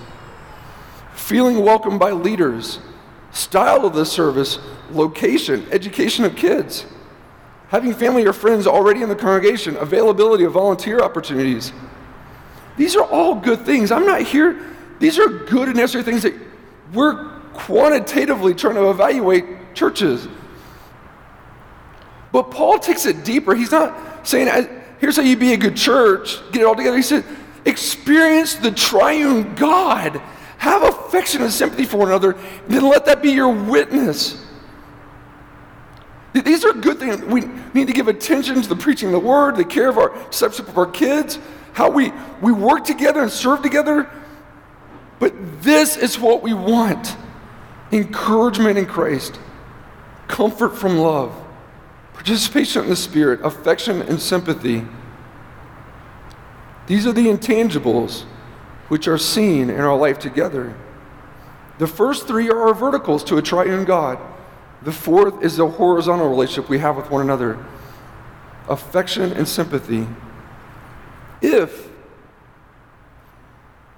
feeling 1.13 1.65
welcomed 1.65 1.99
by 1.99 2.11
leaders, 2.11 2.79
style 3.31 3.85
of 3.85 3.93
the 3.93 4.05
service, 4.05 4.57
location, 4.89 5.67
education 5.69 6.23
of 6.23 6.37
kids, 6.37 6.85
having 7.67 7.93
family 7.93 8.25
or 8.25 8.31
friends 8.31 8.65
already 8.65 9.01
in 9.01 9.09
the 9.09 9.15
congregation, 9.17 9.75
availability 9.75 10.45
of 10.45 10.53
volunteer 10.53 11.01
opportunities. 11.01 11.73
These 12.77 12.95
are 12.95 13.03
all 13.03 13.35
good 13.35 13.65
things. 13.65 13.91
I'm 13.91 14.05
not 14.05 14.21
here, 14.21 14.57
these 14.99 15.19
are 15.19 15.27
good 15.27 15.67
and 15.67 15.75
necessary 15.75 16.05
things 16.05 16.23
that 16.23 16.35
we're 16.93 17.31
quantitatively 17.51 18.55
trying 18.55 18.75
to 18.75 18.89
evaluate 18.89 19.75
churches. 19.75 20.29
But 22.37 22.51
Paul 22.51 22.77
takes 22.77 23.07
it 23.07 23.23
deeper. 23.25 23.55
He's 23.55 23.71
not 23.71 24.27
saying, 24.27 24.69
here's 24.99 25.15
how 25.15 25.23
you 25.23 25.35
be 25.35 25.53
a 25.53 25.57
good 25.57 25.75
church, 25.75 26.37
get 26.51 26.61
it 26.61 26.65
all 26.65 26.75
together. 26.75 26.95
He 26.95 27.01
said, 27.01 27.25
experience 27.65 28.53
the 28.53 28.69
triune 28.69 29.55
God. 29.55 30.21
Have 30.59 30.83
affection 30.83 31.41
and 31.41 31.51
sympathy 31.51 31.85
for 31.85 31.97
one 31.97 32.09
another, 32.09 32.37
then 32.67 32.87
let 32.87 33.07
that 33.07 33.23
be 33.23 33.31
your 33.31 33.49
witness. 33.49 34.45
These 36.33 36.63
are 36.63 36.73
good 36.73 36.99
things. 36.99 37.23
We 37.23 37.41
need 37.73 37.87
to 37.87 37.93
give 37.93 38.07
attention 38.07 38.61
to 38.61 38.69
the 38.69 38.75
preaching 38.75 39.07
of 39.07 39.13
the 39.13 39.27
word, 39.27 39.55
the 39.55 39.65
care 39.65 39.89
of 39.89 39.97
our 39.97 40.15
discipleship 40.27 40.67
of 40.67 40.77
our 40.77 40.85
kids, 40.85 41.39
how 41.73 41.89
we, 41.89 42.13
we 42.39 42.51
work 42.51 42.83
together 42.83 43.23
and 43.23 43.31
serve 43.31 43.63
together. 43.63 44.07
But 45.17 45.63
this 45.63 45.97
is 45.97 46.19
what 46.19 46.43
we 46.43 46.53
want 46.53 47.17
encouragement 47.91 48.77
in 48.77 48.85
Christ, 48.85 49.39
comfort 50.27 50.77
from 50.77 50.99
love, 50.99 51.33
participation 52.17 52.83
in 52.83 52.89
the 52.89 52.95
Spirit, 52.95 53.39
affection 53.43 54.01
and 54.01 54.19
sympathy. 54.19 54.83
These 56.87 57.05
are 57.05 57.11
the 57.11 57.27
intangibles 57.27 58.23
which 58.87 59.07
are 59.07 59.19
seen 59.19 59.69
in 59.69 59.79
our 59.79 59.95
life 59.95 60.17
together. 60.17 60.75
The 61.77 61.85
first 61.85 62.27
three 62.27 62.49
are 62.49 62.59
our 62.59 62.73
verticals 62.73 63.23
to 63.25 63.37
a 63.37 63.41
triune 63.41 63.85
God. 63.85 64.17
The 64.81 64.91
fourth 64.91 65.43
is 65.43 65.57
the 65.57 65.67
horizontal 65.67 66.27
relationship 66.27 66.69
we 66.69 66.79
have 66.79 66.95
with 66.95 67.11
one 67.11 67.21
another 67.21 67.63
affection 68.67 69.31
and 69.33 69.47
sympathy. 69.47 70.07
If, 71.41 71.87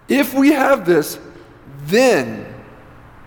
if 0.09 0.33
we 0.33 0.49
have 0.51 0.85
this, 0.85 1.19
then, 1.83 2.53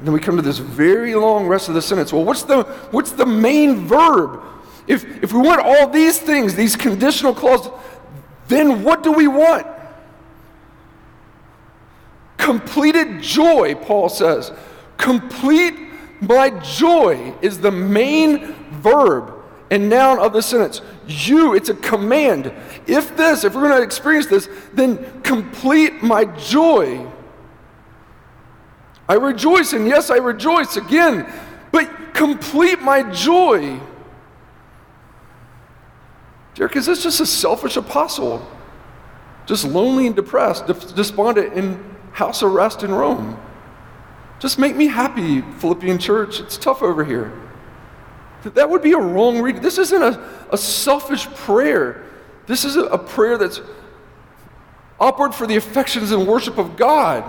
then 0.02 0.12
we 0.12 0.20
come 0.20 0.36
to 0.36 0.42
this 0.42 0.58
very 0.58 1.14
long 1.14 1.46
rest 1.46 1.68
of 1.68 1.74
the 1.74 1.82
sentence. 1.82 2.12
Well, 2.12 2.24
what's 2.24 2.42
the, 2.42 2.64
what's 2.90 3.12
the 3.12 3.26
main 3.26 3.86
verb? 3.86 4.42
If, 4.86 5.22
if 5.22 5.32
we 5.32 5.40
want 5.40 5.60
all 5.60 5.88
these 5.88 6.18
things, 6.18 6.54
these 6.54 6.76
conditional 6.76 7.34
clauses, 7.34 7.72
then 8.48 8.82
what 8.82 9.02
do 9.02 9.12
we 9.12 9.28
want? 9.28 9.66
Completed 12.36 13.22
joy, 13.22 13.74
Paul 13.76 14.08
says. 14.08 14.52
Complete 14.96 15.74
my 16.20 16.50
joy 16.60 17.34
is 17.40 17.58
the 17.58 17.70
main 17.70 18.52
verb 18.80 19.34
and 19.70 19.88
noun 19.88 20.18
of 20.18 20.32
the 20.32 20.42
sentence. 20.42 20.82
You, 21.06 21.54
it's 21.54 21.68
a 21.68 21.74
command. 21.74 22.52
If 22.86 23.16
this, 23.16 23.44
if 23.44 23.54
we're 23.54 23.68
going 23.68 23.76
to 23.78 23.82
experience 23.82 24.26
this, 24.26 24.48
then 24.72 25.22
complete 25.22 26.02
my 26.02 26.24
joy. 26.24 27.06
I 29.08 29.14
rejoice, 29.14 29.72
and 29.72 29.86
yes, 29.86 30.10
I 30.10 30.16
rejoice 30.16 30.76
again, 30.76 31.26
but 31.72 32.14
complete 32.14 32.80
my 32.80 33.02
joy. 33.10 33.80
Derek, 36.54 36.76
is 36.76 36.86
this 36.86 37.02
just 37.02 37.20
a 37.20 37.26
selfish 37.26 37.76
apostle? 37.76 38.46
Just 39.46 39.64
lonely 39.64 40.06
and 40.06 40.14
depressed, 40.14 40.66
despondent 40.66 41.54
in 41.54 41.82
house 42.12 42.42
arrest 42.42 42.82
in 42.82 42.92
Rome? 42.92 43.40
Just 44.38 44.58
make 44.58 44.76
me 44.76 44.88
happy, 44.88 45.40
Philippian 45.40 45.98
church. 45.98 46.40
It's 46.40 46.56
tough 46.56 46.82
over 46.82 47.04
here. 47.04 47.32
That 48.42 48.68
would 48.68 48.82
be 48.82 48.92
a 48.92 48.98
wrong 48.98 49.40
reading. 49.40 49.62
This 49.62 49.78
isn't 49.78 50.02
a, 50.02 50.46
a 50.50 50.58
selfish 50.58 51.26
prayer. 51.26 52.04
This 52.46 52.64
is 52.64 52.76
a, 52.76 52.82
a 52.86 52.98
prayer 52.98 53.38
that's 53.38 53.60
upward 55.00 55.34
for 55.34 55.46
the 55.46 55.56
affections 55.56 56.10
and 56.10 56.26
worship 56.26 56.58
of 56.58 56.76
God. 56.76 57.24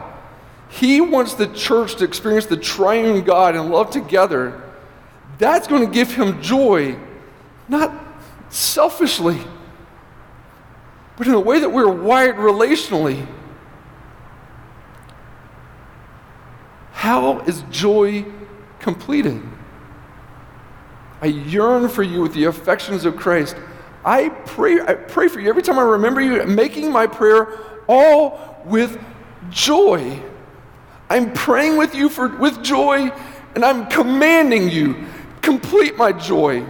He 0.70 1.02
wants 1.02 1.36
the 1.36 1.48
church 1.48 1.96
to 1.98 2.04
experience 2.04 2.48
the 2.48 2.58
triune 2.58 3.24
God 3.24 3.56
and 3.56 3.70
love 3.70 3.92
together. 3.92 4.60
That's 5.38 5.68
going 5.68 5.86
to 5.86 5.92
give 5.92 6.12
him 6.12 6.42
joy, 6.42 6.98
not 7.68 8.03
selfishly, 8.54 9.40
but 11.18 11.26
in 11.28 11.34
a 11.34 11.40
way 11.40 11.60
that 11.60 11.72
we're 11.72 11.92
wired 11.92 12.36
relationally. 12.36 13.28
How 16.92 17.40
is 17.42 17.64
joy 17.72 18.26
completed? 18.80 19.42
I 21.22 21.28
yearn 21.28 21.90
for 21.90 22.04
you 22.04 22.22
with 22.22 22.34
the 22.34 22.46
affections 22.46 23.06
of 23.06 23.16
Christ. 23.16 23.56
I 24.06 24.30
pray, 24.30 24.80
I 24.80 24.94
pray 24.94 25.28
for 25.30 25.40
you 25.40 25.50
every 25.50 25.64
time 25.64 25.80
I 25.80 25.84
remember 25.84 26.22
you, 26.22 26.44
making 26.46 26.92
my 26.92 27.08
prayer 27.08 27.58
all 27.88 28.62
with 28.66 29.02
joy. 29.50 30.22
I'm 31.10 31.34
praying 31.34 31.78
with 31.78 31.96
you 31.96 32.08
for, 32.08 32.28
with 32.28 32.64
joy, 32.64 33.10
and 33.56 33.66
I'm 33.66 33.88
commanding 33.88 34.70
you, 34.70 35.06
complete 35.42 35.98
my 35.98 36.12
joy. 36.12 36.66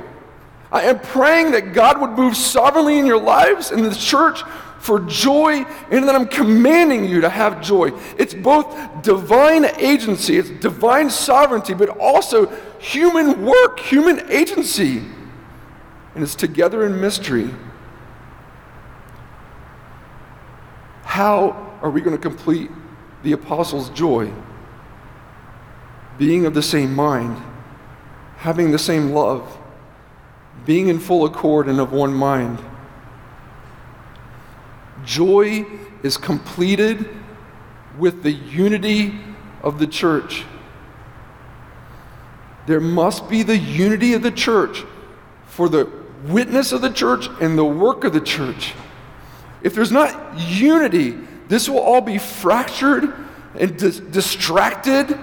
I 0.74 0.82
am 0.86 1.00
praying 1.00 1.52
that 1.52 1.72
God 1.72 2.02
would 2.02 2.12
move 2.12 2.36
sovereignly 2.36 2.98
in 2.98 3.06
your 3.06 3.22
lives 3.22 3.72
in 3.72 3.84
the 3.84 3.94
church 3.94 4.42
for 4.80 5.00
joy, 5.02 5.64
and 5.92 6.10
that 6.10 6.16
I'm 6.16 6.28
commanding 6.28 7.06
you 7.06 7.22
to 7.22 7.30
have 7.30 7.62
joy. 7.62 7.92
It's 8.18 8.34
both 8.34 9.02
divine 9.02 9.66
agency, 9.78 10.38
it's 10.38 10.50
divine 10.50 11.10
sovereignty, 11.10 11.74
but 11.74 11.88
also 11.88 12.48
human 12.80 13.46
work, 13.46 13.80
human 13.80 14.30
agency. 14.30 15.04
And 16.16 16.24
it's 16.24 16.36
together 16.36 16.86
in 16.86 17.00
mystery. 17.00 17.50
How 21.04 21.78
are 21.82 21.90
we 21.90 22.02
going 22.02 22.18
to 22.18 22.22
complete 22.22 22.70
the 23.22 23.32
apostles' 23.32 23.90
joy, 23.92 24.34
being 26.18 26.46
of 26.46 26.54
the 26.54 26.62
same 26.62 26.94
mind, 26.94 27.42
having 28.38 28.72
the 28.72 28.80
same 28.80 29.12
love, 29.12 29.60
being 30.66 30.88
in 30.88 31.00
full 31.00 31.26
accord 31.26 31.68
and 31.68 31.80
of 31.80 31.92
one 31.92 32.14
mind. 32.14 32.60
Joy 35.04 35.66
is 36.02 36.18
completed 36.18 37.10
with 37.98 38.24
the 38.24 38.32
unity 38.32 39.20
of 39.62 39.80
the 39.80 39.88
church. 39.88 40.44
There 42.66 42.80
must 42.80 43.30
be 43.30 43.44
the 43.44 43.58
unity 43.58 44.14
of 44.14 44.22
the 44.22 44.32
church 44.32 44.84
for 45.48 45.68
the 45.68 45.90
witness 46.26 46.72
of 46.72 46.82
the 46.82 46.90
church 46.90 47.28
and 47.42 47.58
the 47.58 47.66
work 47.66 48.04
of 48.04 48.14
the 48.14 48.22
church. 48.22 48.74
If 49.62 49.76
there's 49.76 49.92
not 49.92 50.38
unity, 50.40 51.18
this 51.48 51.68
will 51.68 51.80
all 51.80 52.02
be 52.02 52.18
fractured 52.18 53.14
and 53.56 53.78
dis- 53.78 54.00
distracted. 54.00 55.18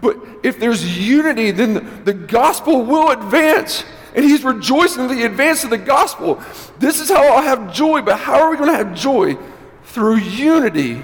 But 0.00 0.18
if 0.42 0.58
there's 0.58 0.98
unity, 0.98 1.50
then 1.50 1.74
the, 1.74 1.80
the 1.80 2.14
gospel 2.14 2.84
will 2.84 3.10
advance. 3.10 3.84
And 4.14 4.24
he's 4.24 4.44
rejoicing 4.44 5.04
in 5.04 5.16
the 5.16 5.24
advance 5.24 5.64
of 5.64 5.70
the 5.70 5.78
gospel. 5.78 6.42
This 6.78 7.00
is 7.00 7.08
how 7.08 7.22
I'll 7.22 7.42
have 7.42 7.72
joy, 7.72 8.02
but 8.02 8.18
how 8.18 8.40
are 8.40 8.50
we 8.50 8.56
going 8.56 8.70
to 8.70 8.76
have 8.76 8.94
joy? 8.94 9.36
Through 9.84 10.16
unity. 10.16 11.02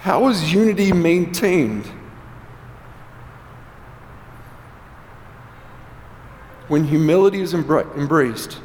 How 0.00 0.28
is 0.28 0.52
unity 0.52 0.92
maintained? 0.92 1.86
When 6.68 6.84
humility 6.84 7.40
is 7.40 7.54
embraced 7.54 8.60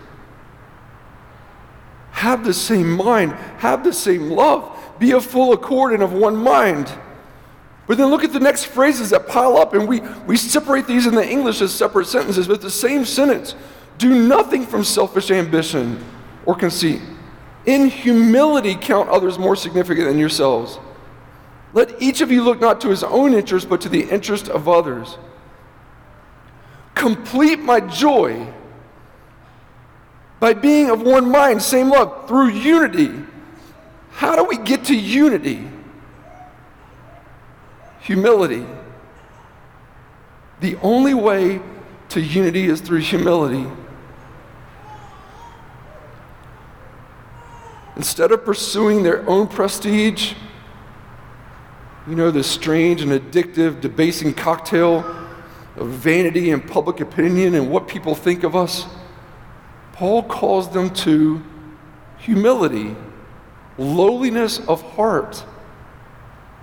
have 2.22 2.44
the 2.44 2.54
same 2.54 2.92
mind, 2.92 3.32
have 3.58 3.84
the 3.84 3.92
same 3.92 4.30
love, 4.30 4.72
be 5.00 5.12
of 5.12 5.26
full 5.26 5.54
accord 5.54 5.92
and 5.92 6.04
of 6.04 6.14
one 6.14 6.36
mind. 6.36 6.94
But 7.88 7.98
then 7.98 8.08
look 8.08 8.24
at 8.24 8.32
the 8.32 8.40
next 8.40 8.66
phrases 8.66 9.10
that 9.10 9.28
pile 9.28 9.58
up, 9.58 9.74
and 9.74 9.88
we, 9.88 10.02
we 10.26 10.38
separate 10.38 10.88
these 10.88 11.08
in 11.08 11.16
the 11.16 11.28
English 11.28 11.62
as 11.62 11.74
separate 11.74 12.06
sentences, 12.08 12.48
but 12.48 12.62
the 12.62 12.70
same 12.70 13.06
sentence. 13.06 13.56
Do 13.98 14.28
nothing 14.28 14.66
from 14.66 14.84
selfish 14.84 15.32
ambition 15.32 16.04
or 16.46 16.56
conceit. 16.56 17.02
In 17.66 17.88
humility, 17.88 18.76
count 18.76 19.10
others 19.10 19.38
more 19.38 19.56
significant 19.56 20.08
than 20.08 20.18
yourselves. 20.18 20.80
Let 21.74 22.02
each 22.02 22.22
of 22.22 22.32
you 22.32 22.44
look 22.44 22.60
not 22.60 22.82
to 22.82 22.90
his 22.90 23.04
own 23.04 23.34
interest, 23.34 23.70
but 23.70 23.82
to 23.82 23.90
the 23.90 24.04
interest 24.10 24.50
of 24.50 24.68
others. 24.68 25.18
Complete 26.96 27.60
my 27.60 27.80
joy 27.80 28.48
by 30.40 30.54
being 30.54 30.90
of 30.90 31.02
one 31.02 31.30
mind, 31.30 31.62
same 31.62 31.90
love, 31.90 32.28
through 32.28 32.50
unity. 32.50 33.12
How 34.12 34.36
do 34.36 34.44
we 34.44 34.58
get 34.58 34.86
to 34.86 34.96
unity? 34.96 35.68
Humility. 38.12 38.66
The 40.60 40.76
only 40.82 41.14
way 41.14 41.62
to 42.10 42.20
unity 42.20 42.66
is 42.66 42.82
through 42.82 43.00
humility. 43.00 43.66
Instead 47.96 48.34
of 48.34 48.44
pursuing 48.44 49.04
their 49.04 49.26
own 49.30 49.48
prestige, 49.48 50.34
you 52.06 52.16
know, 52.16 52.32
this 52.32 52.48
strange 52.48 53.02
and 53.02 53.14
addictive, 53.14 53.80
debasing 53.80 54.34
cocktail 54.34 55.06
of 55.78 55.88
vanity 55.88 56.52
and 56.52 56.68
public 56.68 57.00
opinion 57.00 57.56
and 57.56 57.72
what 57.72 57.88
people 57.88 58.14
think 58.14 58.44
of 58.44 58.58
us 58.58 58.88
Paul 59.94 60.24
calls 60.24 60.70
them 60.74 60.90
to 61.06 61.42
humility, 62.18 62.94
lowliness 63.78 64.60
of 64.68 64.82
heart, 64.82 65.46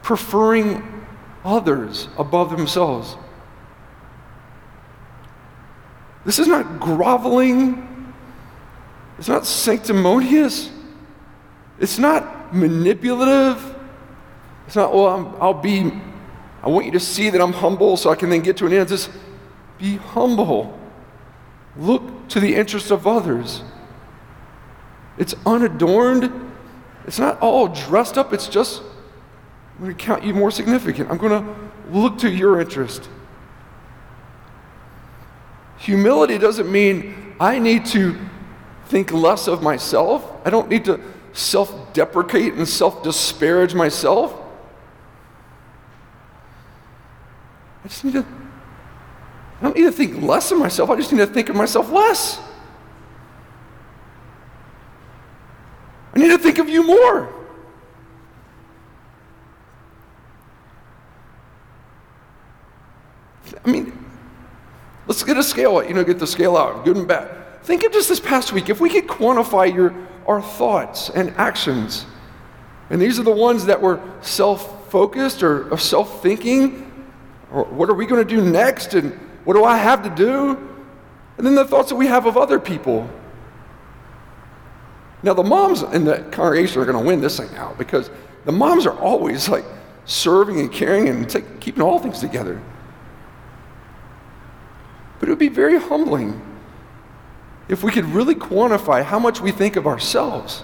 preferring 0.03 0.98
others 1.44 2.09
above 2.18 2.51
themselves. 2.51 3.16
This 6.24 6.38
is 6.38 6.46
not 6.46 6.81
groveling. 6.81 8.12
It's 9.18 9.29
not 9.29 9.46
sanctimonious. 9.46 10.70
It's 11.79 11.98
not 11.98 12.55
manipulative. 12.55 13.77
It's 14.66 14.77
not, 14.77 14.94
well, 14.94 15.37
i 15.40 15.46
will 15.46 15.55
be, 15.55 15.90
I 16.62 16.68
want 16.68 16.87
you 16.87 16.92
to 16.92 17.01
see 17.01 17.31
that 17.31 17.40
I'm 17.40 17.53
humble 17.53 17.96
so 17.96 18.11
I 18.11 18.14
can 18.14 18.31
then 18.31 18.42
get 18.42 18.57
to 18.59 18.66
an 18.66 18.72
end. 18.72 18.88
Just 18.88 19.11
be 19.79 19.96
humble. 19.96 20.79
Look 21.77 22.29
to 22.29 22.40
the 22.40 22.55
interests 22.55 22.90
of 22.90 23.07
others. 23.07 23.62
It's 25.16 25.35
unadorned. 25.46 26.31
It's 27.07 27.18
not 27.18 27.40
all 27.40 27.68
dressed 27.68 28.18
up. 28.18 28.33
It's 28.33 28.48
just, 28.48 28.83
I'm 29.79 29.85
going 29.85 29.97
to 29.97 30.05
count 30.05 30.25
you 30.25 30.35
more 30.35 30.51
significant. 30.51 31.09
I'm 31.09 31.19
going 31.19 31.45
to 31.45 31.55
look 31.91 32.19
to 32.19 32.31
your 32.31 32.61
interest. 32.61 33.09
Humility 35.79 36.37
doesn't 36.37 36.71
mean 36.71 37.37
I 37.38 37.61
need 37.61 37.87
to 37.87 38.19
think 38.87 39.12
less 39.12 39.47
of 39.47 39.62
myself. 39.62 40.33
I 40.45 40.51
don't 40.51 40.69
need 40.69 40.85
to 40.87 41.01
self 41.33 41.93
deprecate 41.93 42.55
and 42.55 42.69
self 42.69 43.05
disparage 43.05 43.75
myself. 43.75 44.35
I 47.85 47.88
just 47.88 48.05
need 48.05 48.14
to 48.14 48.27
I 49.61 49.64
don't 49.64 49.77
need 49.77 49.85
to 49.85 49.93
think 49.93 50.21
less 50.23 50.51
of 50.51 50.59
myself, 50.59 50.91
I 50.91 50.97
just 50.97 51.12
need 51.12 51.19
to 51.19 51.27
think 51.27 51.49
of 51.49 51.57
myself 51.57 51.91
less. 51.91 52.41
I 56.14 56.19
need 56.19 56.29
to 56.29 56.38
think 56.38 56.59
of 56.59 56.69
you 56.69 56.85
more. 56.85 57.38
I 63.64 63.71
mean, 63.71 63.92
let's 65.07 65.23
get 65.23 65.37
a 65.37 65.42
scale, 65.42 65.83
you 65.83 65.94
know, 65.94 66.05
get 66.05 66.18
the 66.18 66.27
scale 66.27 66.57
out, 66.57 66.85
good 66.85 66.97
and 66.97 67.07
bad. 67.09 67.62
Think 67.62 67.85
of 67.85 67.92
just 67.92 68.09
this 68.09 68.21
past 68.21 68.53
week. 68.53 68.68
If 68.68 68.81
we 68.81 68.88
could 68.88 69.07
quantify 69.07 69.73
your, 69.75 69.94
our 70.27 70.40
thoughts 70.40 71.11
and 71.11 71.31
actions, 71.37 72.07
and 72.90 73.01
these 73.01 73.18
are 73.18 73.23
the 73.23 73.31
ones 73.31 73.66
that 73.66 73.81
were 73.81 74.01
self 74.23 74.90
focused 74.90 75.42
or 75.42 75.77
self 75.77 76.23
thinking, 76.23 77.07
or 77.53 77.64
what 77.64 77.88
are 77.88 77.94
we 77.94 78.07
going 78.07 78.27
to 78.27 78.37
do 78.37 78.42
next, 78.42 78.94
and 78.94 79.12
what 79.44 79.55
do 79.55 79.64
I 79.64 79.77
have 79.77 80.03
to 80.03 80.11
do? 80.11 80.57
And 81.37 81.47
then 81.47 81.55
the 81.55 81.64
thoughts 81.64 81.90
that 81.90 81.97
we 81.97 82.07
have 82.07 82.27
of 82.27 82.37
other 82.37 82.59
people. 82.59 83.09
Now, 85.23 85.35
the 85.35 85.42
moms 85.42 85.83
in 85.83 86.05
the 86.05 86.18
congregation 86.31 86.81
are 86.81 86.85
going 86.85 86.99
to 86.99 87.05
win 87.07 87.21
this 87.21 87.38
thing 87.38 87.55
out 87.57 87.77
because 87.77 88.11
the 88.44 88.53
moms 88.53 88.87
are 88.87 88.97
always 88.99 89.49
like 89.49 89.64
serving 90.05 90.61
and 90.61 90.73
caring 90.73 91.09
and 91.09 91.29
take, 91.29 91.61
keeping 91.61 91.83
all 91.83 91.99
things 91.99 92.21
together. 92.21 92.61
But 95.19 95.29
it 95.29 95.33
would 95.33 95.39
be 95.39 95.49
very 95.49 95.79
humbling 95.79 96.41
if 97.69 97.83
we 97.83 97.93
could 97.93 98.07
really 98.07 98.35
quantify 98.35 99.05
how 99.05 99.19
much 99.19 99.41
we 99.41 99.53
think 99.53 99.77
of 99.77 99.87
ourselves 99.87 100.63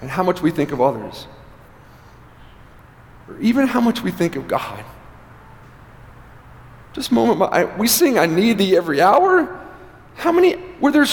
and 0.00 0.10
how 0.10 0.22
much 0.22 0.42
we 0.42 0.50
think 0.50 0.72
of 0.72 0.80
others, 0.80 1.26
or 3.28 3.38
even 3.40 3.66
how 3.68 3.80
much 3.80 4.02
we 4.02 4.10
think 4.10 4.36
of 4.36 4.48
God. 4.48 4.84
Just 6.92 7.10
a 7.10 7.14
moment, 7.14 7.40
I, 7.52 7.64
we 7.76 7.86
sing, 7.86 8.18
I 8.18 8.26
need 8.26 8.58
thee 8.58 8.76
every 8.76 9.00
hour. 9.00 9.58
How 10.16 10.30
many, 10.30 10.56
were 10.80 10.90
there, 10.90 11.06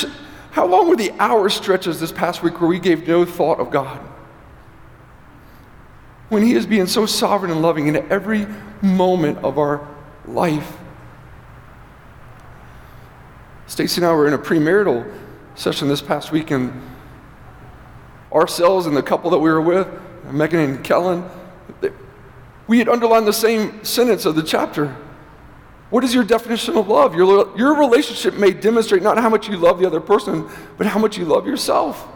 how 0.52 0.66
long 0.66 0.90
were 0.90 0.96
the 0.96 1.12
hour 1.20 1.50
stretches 1.50 2.00
this 2.00 2.12
past 2.12 2.44
week 2.44 2.60
where 2.60 2.70
we 2.70 2.80
gave 2.80 3.08
no 3.08 3.26
thought 3.26 3.60
of 3.60 3.72
God? 3.72 4.00
When 6.28 6.44
He 6.44 6.54
is 6.54 6.66
being 6.66 6.88
so 6.88 7.06
sovereign 7.06 7.52
and 7.52 7.62
loving 7.62 7.88
in 7.88 7.96
every 8.12 8.46
moment 8.82 9.38
of 9.40 9.58
our 9.58 9.88
life. 10.26 10.78
Stacy 13.70 14.02
and 14.02 14.08
I 14.08 14.14
were 14.14 14.28
in 14.28 14.34
a 14.34 14.38
premarital 14.38 15.08
session 15.54 15.88
this 15.90 16.02
past 16.02 16.32
week, 16.32 16.50
and 16.50 16.74
ourselves 18.34 18.88
and 18.88 18.98
the 18.98 19.04
couple 19.04 19.30
that 19.30 19.38
we 19.38 19.52
were 19.52 19.62
with, 19.62 19.88
Megan 20.32 20.60
and 20.60 20.84
Kellen, 20.84 21.30
we 22.66 22.80
had 22.80 22.90
underlined 22.90 23.28
the 23.28 23.34
same 23.34 23.84
sentence 23.84 24.26
of 24.26 24.36
the 24.36 24.42
chapter. 24.42 24.96
What 25.92 26.04
is 26.04 26.16
your 26.16 26.24
definition 26.24 26.78
of 26.78 26.88
love? 26.88 27.16
Your, 27.16 27.56
your 27.56 27.76
relationship 27.76 28.34
may 28.34 28.52
demonstrate 28.52 29.04
not 29.04 29.20
how 29.20 29.30
much 29.30 29.48
you 29.48 29.56
love 29.56 29.80
the 29.80 29.86
other 29.86 30.02
person, 30.02 30.50
but 30.80 30.88
how 30.88 30.98
much 30.98 31.20
you 31.20 31.26
love 31.26 31.46
yourself. 31.46 32.08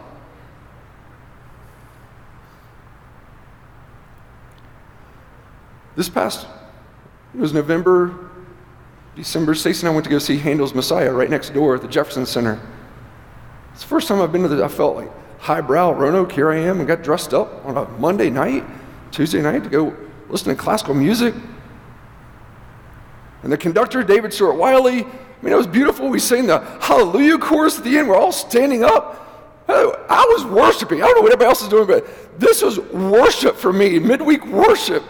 This 5.94 6.08
past, 6.08 6.48
it 7.32 7.40
was 7.40 7.52
November 7.52 8.23
December, 9.16 9.54
Stacey 9.54 9.82
and 9.82 9.90
I 9.90 9.94
went 9.94 10.04
to 10.04 10.10
go 10.10 10.18
see 10.18 10.38
Handel's 10.38 10.74
Messiah 10.74 11.12
right 11.12 11.30
next 11.30 11.54
door 11.54 11.76
at 11.76 11.82
the 11.82 11.88
Jefferson 11.88 12.26
Center. 12.26 12.60
It's 13.72 13.82
the 13.82 13.88
first 13.88 14.08
time 14.08 14.20
I've 14.20 14.32
been 14.32 14.42
to 14.42 14.48
the, 14.48 14.64
I 14.64 14.68
felt 14.68 14.96
like 14.96 15.10
highbrow 15.38 15.92
Roanoke. 15.92 16.32
Here 16.32 16.50
I 16.50 16.58
am 16.58 16.78
and 16.78 16.88
got 16.88 17.02
dressed 17.02 17.32
up 17.32 17.64
on 17.64 17.76
a 17.76 17.88
Monday 17.98 18.30
night, 18.30 18.64
Tuesday 19.10 19.40
night 19.40 19.62
to 19.64 19.70
go 19.70 19.96
listen 20.28 20.48
to 20.54 20.60
classical 20.60 20.94
music. 20.94 21.34
And 23.42 23.52
the 23.52 23.58
conductor, 23.58 24.02
David 24.02 24.32
Stewart 24.32 24.56
Wiley, 24.56 25.04
I 25.04 25.06
mean, 25.42 25.52
it 25.52 25.56
was 25.56 25.66
beautiful. 25.66 26.08
We 26.08 26.18
sang 26.18 26.46
the 26.46 26.60
Hallelujah 26.80 27.38
chorus 27.38 27.78
at 27.78 27.84
the 27.84 27.98
end. 27.98 28.08
We're 28.08 28.16
all 28.16 28.32
standing 28.32 28.82
up. 28.82 29.20
I 29.68 30.26
was 30.36 30.44
worshiping. 30.44 31.02
I 31.02 31.06
don't 31.06 31.16
know 31.16 31.22
what 31.22 31.32
everybody 31.32 31.48
else 31.48 31.62
is 31.62 31.68
doing, 31.68 31.86
but 31.86 32.06
this 32.38 32.62
was 32.62 32.78
worship 32.78 33.56
for 33.56 33.72
me, 33.72 33.98
midweek 33.98 34.44
worship 34.46 35.02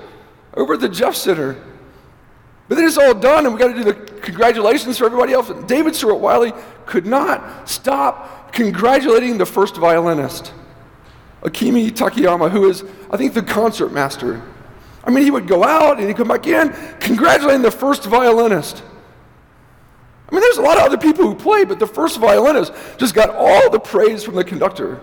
over 0.55 0.75
at 0.75 0.81
the 0.81 0.89
Jeff 0.89 1.15
Center. 1.15 1.57
But 2.69 2.77
then 2.77 2.87
it's 2.87 2.97
all 2.97 3.15
done, 3.15 3.45
and 3.45 3.55
we 3.55 3.61
got 3.61 3.69
to 3.69 3.75
do 3.75 3.85
the 3.85 3.95
congratulations 4.21 4.99
for 4.99 5.05
everybody 5.05 5.33
else. 5.33 5.51
David 5.67 5.95
Stewart 5.95 6.19
Wiley 6.19 6.53
could 6.87 7.05
not 7.05 7.69
stop 7.69 8.53
congratulating 8.53 9.37
the 9.37 9.45
first 9.45 9.77
violinist, 9.77 10.53
Akemi 11.43 11.91
Takayama, 11.91 12.51
who 12.51 12.69
is, 12.69 12.85
I 13.11 13.17
think, 13.17 13.35
the 13.35 13.43
concert 13.43 13.93
master. 13.93 14.43
I 15.05 15.11
mean, 15.11 15.25
he 15.25 15.31
would 15.31 15.47
go 15.47 15.63
out 15.63 15.99
and 15.99 16.09
he'd 16.09 16.17
come 16.17 16.29
back 16.29 16.47
in 16.47 16.73
congratulating 17.01 17.61
the 17.61 17.71
first 17.71 18.05
violinist. 18.05 18.83
I 20.27 20.35
mean, 20.35 20.41
there's 20.41 20.57
a 20.57 20.63
lot 20.63 20.79
of 20.79 20.85
other 20.85 20.97
people 20.97 21.27
who 21.27 21.35
play, 21.35 21.65
but 21.65 21.79
the 21.79 21.87
first 21.87 22.19
violinist 22.19 22.73
just 22.97 23.15
got 23.15 23.29
all 23.29 23.69
the 23.69 23.79
praise 23.79 24.25
from 24.25 24.37
the 24.37 24.45
conductor. 24.45 25.01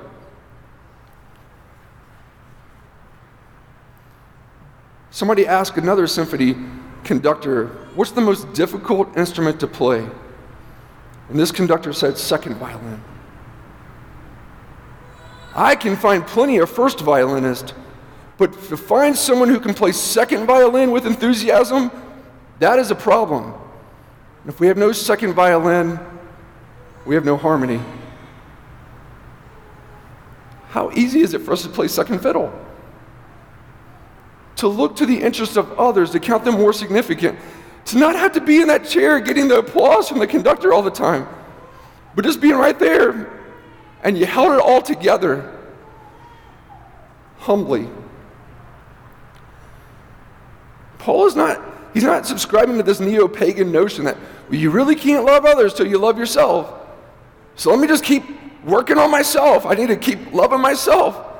Somebody 5.11 5.45
asked 5.45 5.77
another 5.77 6.07
symphony 6.07 6.55
conductor, 7.03 7.81
What's 7.95 8.11
the 8.11 8.21
most 8.21 8.53
difficult 8.53 9.17
instrument 9.17 9.59
to 9.59 9.67
play? 9.67 10.07
And 11.29 11.39
this 11.39 11.51
conductor 11.51 11.91
said, 11.93 12.17
Second 12.17 12.55
violin. 12.55 13.03
I 15.53 15.75
can 15.75 15.97
find 15.97 16.25
plenty 16.25 16.59
of 16.59 16.69
first 16.69 17.01
violinists, 17.01 17.73
but 18.37 18.53
to 18.69 18.77
find 18.77 19.15
someone 19.15 19.49
who 19.49 19.59
can 19.59 19.73
play 19.73 19.91
second 19.91 20.45
violin 20.45 20.91
with 20.91 21.05
enthusiasm, 21.05 21.91
that 22.59 22.79
is 22.79 22.89
a 22.89 22.95
problem. 22.95 23.53
If 24.47 24.61
we 24.61 24.67
have 24.67 24.77
no 24.77 24.93
second 24.93 25.33
violin, 25.33 25.99
we 27.05 27.15
have 27.15 27.25
no 27.25 27.35
harmony. 27.35 27.81
How 30.69 30.89
easy 30.91 31.19
is 31.19 31.33
it 31.33 31.41
for 31.41 31.51
us 31.51 31.63
to 31.63 31.69
play 31.69 31.89
second 31.89 32.19
fiddle? 32.19 32.53
To 34.61 34.67
look 34.67 34.95
to 34.95 35.07
the 35.07 35.19
interests 35.19 35.57
of 35.57 35.71
others, 35.79 36.11
to 36.11 36.19
count 36.19 36.45
them 36.45 36.53
more 36.53 36.71
significant, 36.71 37.37
to 37.85 37.97
not 37.97 38.15
have 38.15 38.31
to 38.33 38.39
be 38.39 38.61
in 38.61 38.67
that 38.67 38.85
chair 38.85 39.19
getting 39.19 39.47
the 39.47 39.57
applause 39.57 40.07
from 40.07 40.19
the 40.19 40.27
conductor 40.27 40.71
all 40.71 40.83
the 40.83 40.91
time, 40.91 41.27
but 42.15 42.23
just 42.23 42.39
being 42.39 42.53
right 42.53 42.77
there 42.77 43.41
and 44.03 44.15
you 44.15 44.27
held 44.27 44.53
it 44.53 44.59
all 44.59 44.79
together 44.79 45.59
humbly. 47.39 47.89
Paul 50.99 51.25
is 51.25 51.35
not, 51.35 51.59
he's 51.95 52.03
not 52.03 52.27
subscribing 52.27 52.77
to 52.77 52.83
this 52.83 52.99
neo 52.99 53.27
pagan 53.27 53.71
notion 53.71 54.05
that 54.05 54.15
well, 54.47 54.59
you 54.59 54.69
really 54.69 54.95
can't 54.95 55.25
love 55.25 55.43
others 55.43 55.73
till 55.73 55.87
you 55.87 55.97
love 55.97 56.19
yourself. 56.19 56.71
So 57.55 57.71
let 57.71 57.79
me 57.79 57.87
just 57.87 58.03
keep 58.03 58.23
working 58.63 58.99
on 58.99 59.09
myself. 59.09 59.65
I 59.65 59.73
need 59.73 59.87
to 59.87 59.97
keep 59.97 60.31
loving 60.31 60.61
myself. 60.61 61.30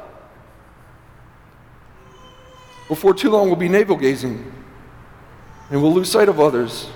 Before 2.91 3.13
too 3.13 3.29
long, 3.29 3.47
we'll 3.47 3.55
be 3.55 3.69
navel 3.69 3.95
gazing 3.95 4.51
and 5.69 5.81
we'll 5.81 5.93
lose 5.93 6.11
sight 6.11 6.27
of 6.27 6.41
others. 6.41 6.89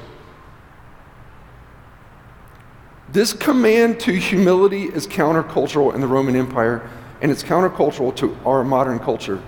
This 3.07 3.31
command 3.31 4.01
to 4.01 4.11
humility 4.11 4.83
is 4.83 5.07
countercultural 5.07 5.95
in 5.95 6.01
the 6.01 6.07
Roman 6.07 6.35
Empire, 6.35 6.85
and 7.21 7.31
it's 7.31 7.43
countercultural 7.43 8.13
to 8.17 8.37
our 8.45 8.65
modern 8.65 8.99
culture. 8.99 9.41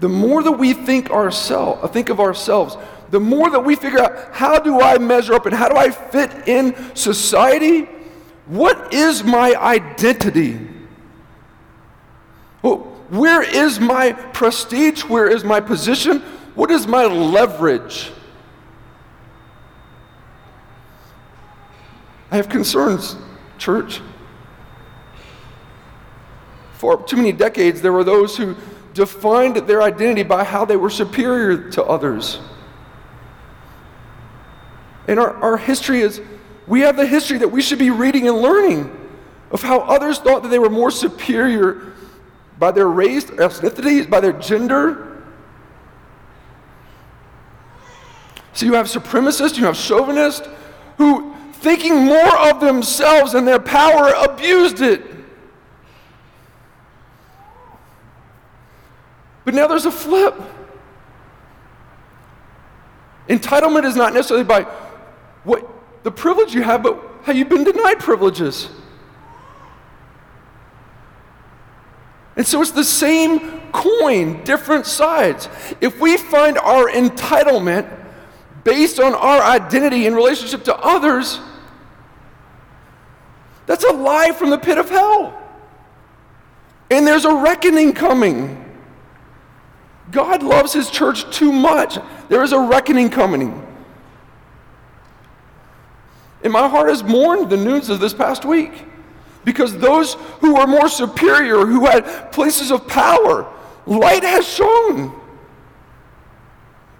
The 0.00 0.08
more 0.08 0.42
that 0.42 0.52
we 0.52 0.72
think 0.72 1.10
ourselves, 1.10 1.92
think 1.92 2.08
of 2.08 2.18
ourselves, 2.18 2.78
the 3.10 3.20
more 3.20 3.50
that 3.50 3.60
we 3.60 3.76
figure 3.76 4.00
out 4.00 4.32
how 4.32 4.58
do 4.58 4.80
I 4.80 4.96
measure 4.96 5.34
up 5.34 5.44
and 5.44 5.54
how 5.54 5.68
do 5.68 5.76
I 5.76 5.90
fit 5.90 6.48
in 6.48 6.96
society? 6.96 7.90
What 8.46 8.94
is 8.94 9.22
my 9.22 9.54
identity? 9.54 10.70
Where 12.62 13.42
is 13.42 13.78
my 13.78 14.12
prestige? 14.12 15.02
Where 15.04 15.28
is 15.28 15.44
my 15.44 15.60
position? 15.60 16.20
What 16.54 16.70
is 16.70 16.86
my 16.86 17.04
leverage? 17.04 18.10
I 22.30 22.36
have 22.36 22.48
concerns, 22.48 23.16
church. 23.58 24.00
For 26.72 27.02
too 27.02 27.18
many 27.18 27.32
decades, 27.32 27.82
there 27.82 27.92
were 27.92 28.02
those 28.02 28.34
who 28.34 28.56
defined 28.94 29.56
their 29.56 29.82
identity 29.82 30.22
by 30.22 30.42
how 30.42 30.64
they 30.64 30.76
were 30.76 30.88
superior 30.88 31.70
to 31.72 31.84
others. 31.84 32.40
And 35.06 35.20
our, 35.20 35.34
our 35.34 35.56
history 35.58 36.00
is, 36.00 36.22
we 36.66 36.80
have 36.80 36.96
the 36.96 37.06
history 37.06 37.36
that 37.36 37.48
we 37.48 37.60
should 37.60 37.78
be 37.78 37.90
reading 37.90 38.26
and 38.26 38.38
learning 38.38 38.90
of 39.50 39.60
how 39.60 39.80
others 39.80 40.18
thought 40.18 40.42
that 40.44 40.48
they 40.48 40.58
were 40.58 40.70
more 40.70 40.90
superior 40.90 41.92
by 42.62 42.70
their 42.70 42.86
race, 42.86 43.24
their 43.24 43.48
ethnicity, 43.48 44.08
by 44.08 44.20
their 44.20 44.34
gender. 44.34 45.20
So 48.52 48.66
you 48.66 48.74
have 48.74 48.86
supremacists, 48.86 49.58
you 49.58 49.64
have 49.64 49.76
chauvinists 49.76 50.46
who, 50.96 51.34
thinking 51.54 51.96
more 52.04 52.38
of 52.38 52.60
themselves 52.60 53.34
and 53.34 53.48
their 53.48 53.58
power, 53.58 54.12
abused 54.16 54.80
it. 54.80 55.02
But 59.44 59.54
now 59.54 59.66
there's 59.66 59.86
a 59.86 59.90
flip. 59.90 60.40
Entitlement 63.28 63.86
is 63.86 63.96
not 63.96 64.14
necessarily 64.14 64.44
by 64.44 64.62
what 65.42 65.68
the 66.04 66.12
privilege 66.12 66.54
you 66.54 66.62
have, 66.62 66.84
but 66.84 66.96
how 67.24 67.32
you've 67.32 67.48
been 67.48 67.64
denied 67.64 67.98
privileges. 67.98 68.68
And 72.36 72.46
so 72.46 72.62
it's 72.62 72.70
the 72.70 72.84
same 72.84 73.60
coin, 73.72 74.42
different 74.44 74.86
sides. 74.86 75.48
If 75.80 76.00
we 76.00 76.16
find 76.16 76.58
our 76.58 76.88
entitlement 76.88 77.90
based 78.64 79.00
on 79.00 79.14
our 79.14 79.42
identity 79.42 80.06
in 80.06 80.14
relationship 80.14 80.64
to 80.64 80.76
others, 80.76 81.40
that's 83.66 83.84
a 83.84 83.92
lie 83.92 84.32
from 84.32 84.50
the 84.50 84.58
pit 84.58 84.78
of 84.78 84.88
hell. 84.88 85.38
And 86.90 87.06
there's 87.06 87.24
a 87.24 87.34
reckoning 87.34 87.92
coming. 87.92 88.58
God 90.10 90.42
loves 90.42 90.72
his 90.72 90.90
church 90.90 91.34
too 91.34 91.52
much. 91.52 91.98
There 92.28 92.42
is 92.42 92.52
a 92.52 92.60
reckoning 92.60 93.08
coming. 93.08 93.66
And 96.42 96.52
my 96.52 96.68
heart 96.68 96.88
has 96.88 97.02
mourned 97.02 97.50
the 97.50 97.56
news 97.56 97.88
of 97.88 98.00
this 98.00 98.12
past 98.12 98.44
week 98.44 98.84
because 99.44 99.76
those 99.78 100.14
who 100.40 100.54
were 100.54 100.66
more 100.66 100.88
superior, 100.88 101.66
who 101.66 101.86
had 101.86 102.32
places 102.32 102.70
of 102.70 102.86
power, 102.86 103.52
light 103.86 104.22
has 104.22 104.46
shone. 104.46 105.18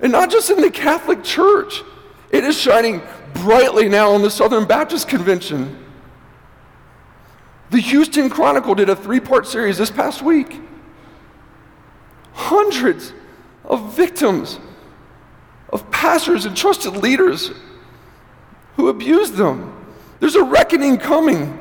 And 0.01 0.11
not 0.11 0.31
just 0.31 0.51
in 0.51 0.61
the 0.61 0.71
Catholic 0.71 1.23
Church, 1.23 1.83
it 2.31 2.45
is 2.45 2.59
shining 2.59 3.03
brightly 3.35 3.89
now 3.89 4.15
in 4.15 4.23
the 4.23 4.31
Southern 4.31 4.65
Baptist 4.65 5.09
Convention. 5.09 5.79
The 7.71 7.81
Houston 7.81 8.29
Chronicle 8.29 8.75
did 8.75 8.89
a 8.89 8.97
three 8.97 9.21
part 9.21 9.47
series 9.47 9.79
this 9.79 9.91
past 9.91 10.23
week. 10.23 10.61
Hundreds 12.33 13.13
of 13.65 13.95
victims 13.95 14.59
of 15.73 15.91
pastors 15.91 16.45
and 16.45 16.57
trusted 16.57 16.97
leaders 16.97 17.51
who 18.77 18.89
abused 18.89 19.37
them. 19.37 19.73
There's 20.21 20.35
a 20.35 20.43
reckoning 20.45 20.99
coming. 20.99 21.59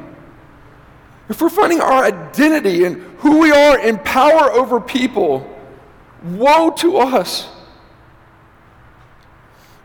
If 1.31 1.39
we're 1.39 1.49
finding 1.49 1.79
our 1.79 2.03
identity 2.03 2.83
and 2.83 3.01
who 3.19 3.39
we 3.39 3.53
are 3.53 3.79
in 3.79 3.99
power 3.99 4.51
over 4.51 4.81
people, 4.81 5.49
woe 6.23 6.71
to 6.71 6.97
us. 6.97 7.47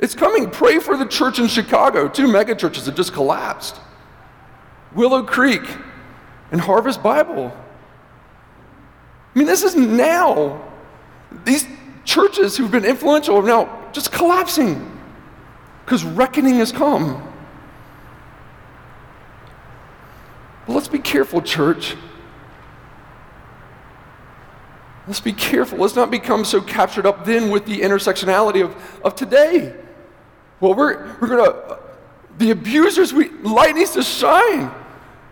It's 0.00 0.16
coming. 0.16 0.50
Pray 0.50 0.80
for 0.80 0.96
the 0.96 1.06
church 1.06 1.38
in 1.38 1.46
Chicago. 1.46 2.09
Two 2.09 2.26
megachurches 2.26 2.87
have 2.87 2.96
just 2.96 3.12
collapsed 3.12 3.76
Willow 4.96 5.22
Creek 5.22 5.62
and 6.50 6.61
Harvest 6.61 7.00
Bible. 7.00 7.56
I 9.32 9.38
mean, 9.38 9.46
this 9.46 9.62
is 9.62 9.76
now. 9.76 10.61
These 11.44 11.64
churches 12.04 12.56
who've 12.56 12.72
been 12.72 12.85
influential 12.85 13.37
are 13.37 13.42
now 13.44 13.88
just 13.92 14.11
collapsing 14.11 14.98
because 15.85 16.02
reckoning 16.02 16.56
has 16.56 16.72
come. 16.72 17.22
But 20.66 20.72
let's 20.74 20.88
be 20.88 20.98
careful, 20.98 21.40
church. 21.40 21.96
Let's 25.07 25.20
be 25.20 25.33
careful. 25.33 25.79
Let's 25.79 25.94
not 25.94 26.11
become 26.11 26.44
so 26.44 26.61
captured 26.61 27.07
up 27.07 27.24
then 27.24 27.50
with 27.50 27.64
the 27.64 27.81
intersectionality 27.81 28.64
of, 28.64 29.00
of 29.05 29.14
today. 29.14 29.74
Well, 30.61 30.74
we're, 30.74 31.16
we're 31.20 31.29
going 31.29 31.44
to, 31.44 31.79
the 32.38 32.50
abusers, 32.50 33.12
we, 33.12 33.29
light 33.29 33.76
needs 33.76 33.92
to 33.92 34.02
shine. 34.02 34.72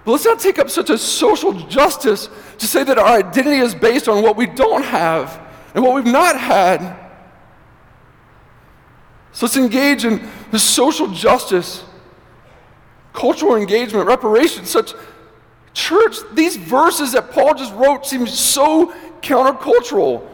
But 0.05 0.13
let's 0.13 0.25
not 0.25 0.39
take 0.39 0.59
up 0.59 0.71
such 0.71 0.91
a 0.91 0.99
social 0.99 1.53
justice 1.53 2.29
to 2.59 2.67
say 2.67 2.85
that 2.85 2.99
our 2.99 3.19
identity 3.19 3.59
is 3.59 3.75
based 3.75 4.07
on 4.07 4.23
what 4.23 4.37
we 4.37 4.47
don't 4.47 4.85
have 4.85 5.41
and 5.75 5.83
what 5.83 5.95
we've 5.95 6.05
not 6.05 6.39
had. 6.39 7.01
So 9.33 9.47
let's 9.47 9.57
engage 9.57 10.05
in 10.05 10.25
the 10.53 10.59
social 10.59 11.09
justice, 11.09 11.85
cultural 13.13 13.57
engagement, 13.57 14.07
reparations, 14.07 14.71
such 14.71 14.95
Church, 15.75 16.17
these 16.33 16.57
verses 16.57 17.13
that 17.13 17.33
Paul 17.33 17.55
just 17.55 17.75
wrote 17.75 18.07
seem 18.07 18.27
so 18.27 18.95
countercultural. 19.21 20.27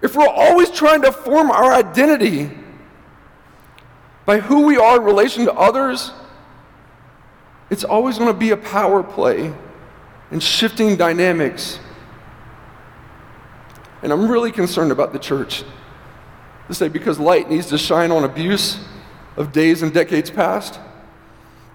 If 0.00 0.14
we're 0.14 0.28
always 0.28 0.70
trying 0.70 1.02
to 1.02 1.12
form 1.12 1.50
our 1.50 1.72
identity 1.72 2.50
by 4.24 4.38
who 4.38 4.62
we 4.62 4.76
are 4.76 4.98
in 4.98 5.02
relation 5.02 5.44
to 5.44 5.52
others, 5.52 6.12
it's 7.68 7.84
always 7.84 8.16
going 8.16 8.32
to 8.32 8.38
be 8.38 8.50
a 8.50 8.56
power 8.56 9.02
play 9.02 9.52
and 10.30 10.42
shifting 10.42 10.96
dynamics. 10.96 11.80
And 14.02 14.12
I'm 14.12 14.30
really 14.30 14.52
concerned 14.52 14.92
about 14.92 15.12
the 15.12 15.18
church. 15.18 15.64
To 16.68 16.74
say 16.74 16.88
because 16.88 17.18
light 17.18 17.48
needs 17.50 17.66
to 17.68 17.78
shine 17.78 18.10
on 18.10 18.24
abuse 18.24 18.78
of 19.36 19.52
days 19.52 19.82
and 19.82 19.92
decades 19.92 20.30
past. 20.30 20.78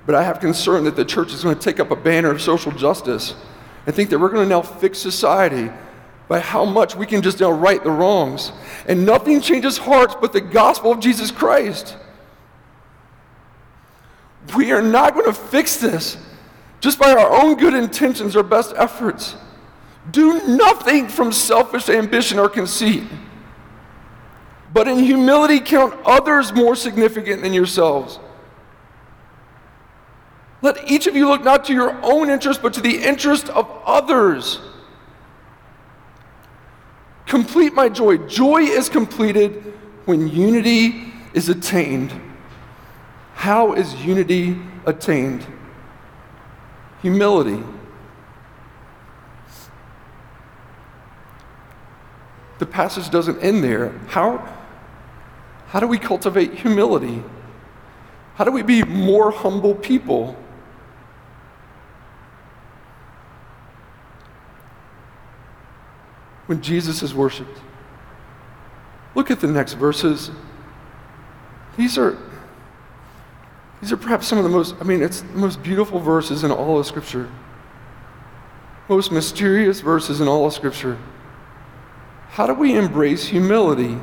But 0.05 0.15
I 0.15 0.23
have 0.23 0.39
concern 0.39 0.83
that 0.85 0.95
the 0.95 1.05
church 1.05 1.33
is 1.33 1.43
going 1.43 1.55
to 1.55 1.61
take 1.61 1.79
up 1.79 1.91
a 1.91 1.95
banner 1.95 2.31
of 2.31 2.41
social 2.41 2.71
justice 2.71 3.35
and 3.85 3.95
think 3.95 4.09
that 4.09 4.19
we're 4.19 4.29
going 4.29 4.45
to 4.45 4.49
now 4.49 4.61
fix 4.61 4.99
society 4.99 5.69
by 6.27 6.39
how 6.39 6.65
much 6.65 6.95
we 6.95 7.05
can 7.05 7.21
just 7.21 7.39
now 7.39 7.51
right 7.51 7.83
the 7.83 7.91
wrongs. 7.91 8.51
And 8.87 9.05
nothing 9.05 9.41
changes 9.41 9.77
hearts 9.77 10.15
but 10.19 10.33
the 10.33 10.41
gospel 10.41 10.91
of 10.91 10.99
Jesus 10.99 11.29
Christ. 11.29 11.97
We 14.55 14.71
are 14.71 14.81
not 14.81 15.13
going 15.13 15.25
to 15.25 15.33
fix 15.33 15.77
this 15.77 16.17
just 16.79 16.97
by 16.97 17.11
our 17.11 17.31
own 17.43 17.57
good 17.57 17.73
intentions 17.73 18.35
or 18.35 18.43
best 18.43 18.73
efforts. 18.75 19.35
Do 20.09 20.47
nothing 20.47 21.07
from 21.07 21.31
selfish 21.31 21.89
ambition 21.89 22.39
or 22.39 22.49
conceit, 22.49 23.03
but 24.73 24.87
in 24.87 24.97
humility 24.97 25.59
count 25.59 25.93
others 26.05 26.51
more 26.51 26.75
significant 26.75 27.43
than 27.43 27.53
yourselves. 27.53 28.19
Let 30.61 30.89
each 30.89 31.07
of 31.07 31.15
you 31.15 31.27
look 31.27 31.43
not 31.43 31.65
to 31.65 31.73
your 31.73 31.97
own 32.03 32.29
interest, 32.29 32.61
but 32.61 32.73
to 32.73 32.81
the 32.81 33.03
interest 33.03 33.49
of 33.49 33.67
others. 33.85 34.59
Complete 37.25 37.73
my 37.73 37.89
joy. 37.89 38.17
Joy 38.17 38.63
is 38.63 38.89
completed 38.89 39.73
when 40.05 40.27
unity 40.27 41.13
is 41.33 41.49
attained. 41.49 42.13
How 43.33 43.73
is 43.73 43.95
unity 44.05 44.57
attained? 44.85 45.45
Humility. 47.01 47.63
The 52.59 52.65
passage 52.67 53.09
doesn't 53.09 53.39
end 53.39 53.63
there. 53.63 53.97
How, 54.09 54.47
how 55.67 55.79
do 55.79 55.87
we 55.87 55.97
cultivate 55.97 56.53
humility? 56.53 57.23
How 58.35 58.43
do 58.43 58.51
we 58.51 58.61
be 58.61 58.83
more 58.83 59.31
humble 59.31 59.73
people? 59.73 60.35
When 66.51 66.61
Jesus 66.61 67.01
is 67.01 67.13
worshiped. 67.13 67.57
Look 69.15 69.31
at 69.31 69.39
the 69.39 69.47
next 69.47 69.75
verses. 69.75 70.31
These 71.77 71.97
are 71.97 72.17
these 73.79 73.93
are 73.93 73.97
perhaps 73.97 74.27
some 74.27 74.37
of 74.37 74.43
the 74.43 74.49
most 74.49 74.75
I 74.81 74.83
mean 74.83 75.01
it's 75.01 75.21
the 75.21 75.37
most 75.37 75.63
beautiful 75.63 76.01
verses 76.01 76.43
in 76.43 76.51
all 76.51 76.77
of 76.77 76.85
scripture. 76.85 77.31
Most 78.89 79.13
mysterious 79.13 79.79
verses 79.79 80.19
in 80.19 80.27
all 80.27 80.45
of 80.45 80.51
scripture. 80.51 80.97
How 82.31 82.47
do 82.47 82.53
we 82.53 82.75
embrace 82.75 83.27
humility? 83.27 83.97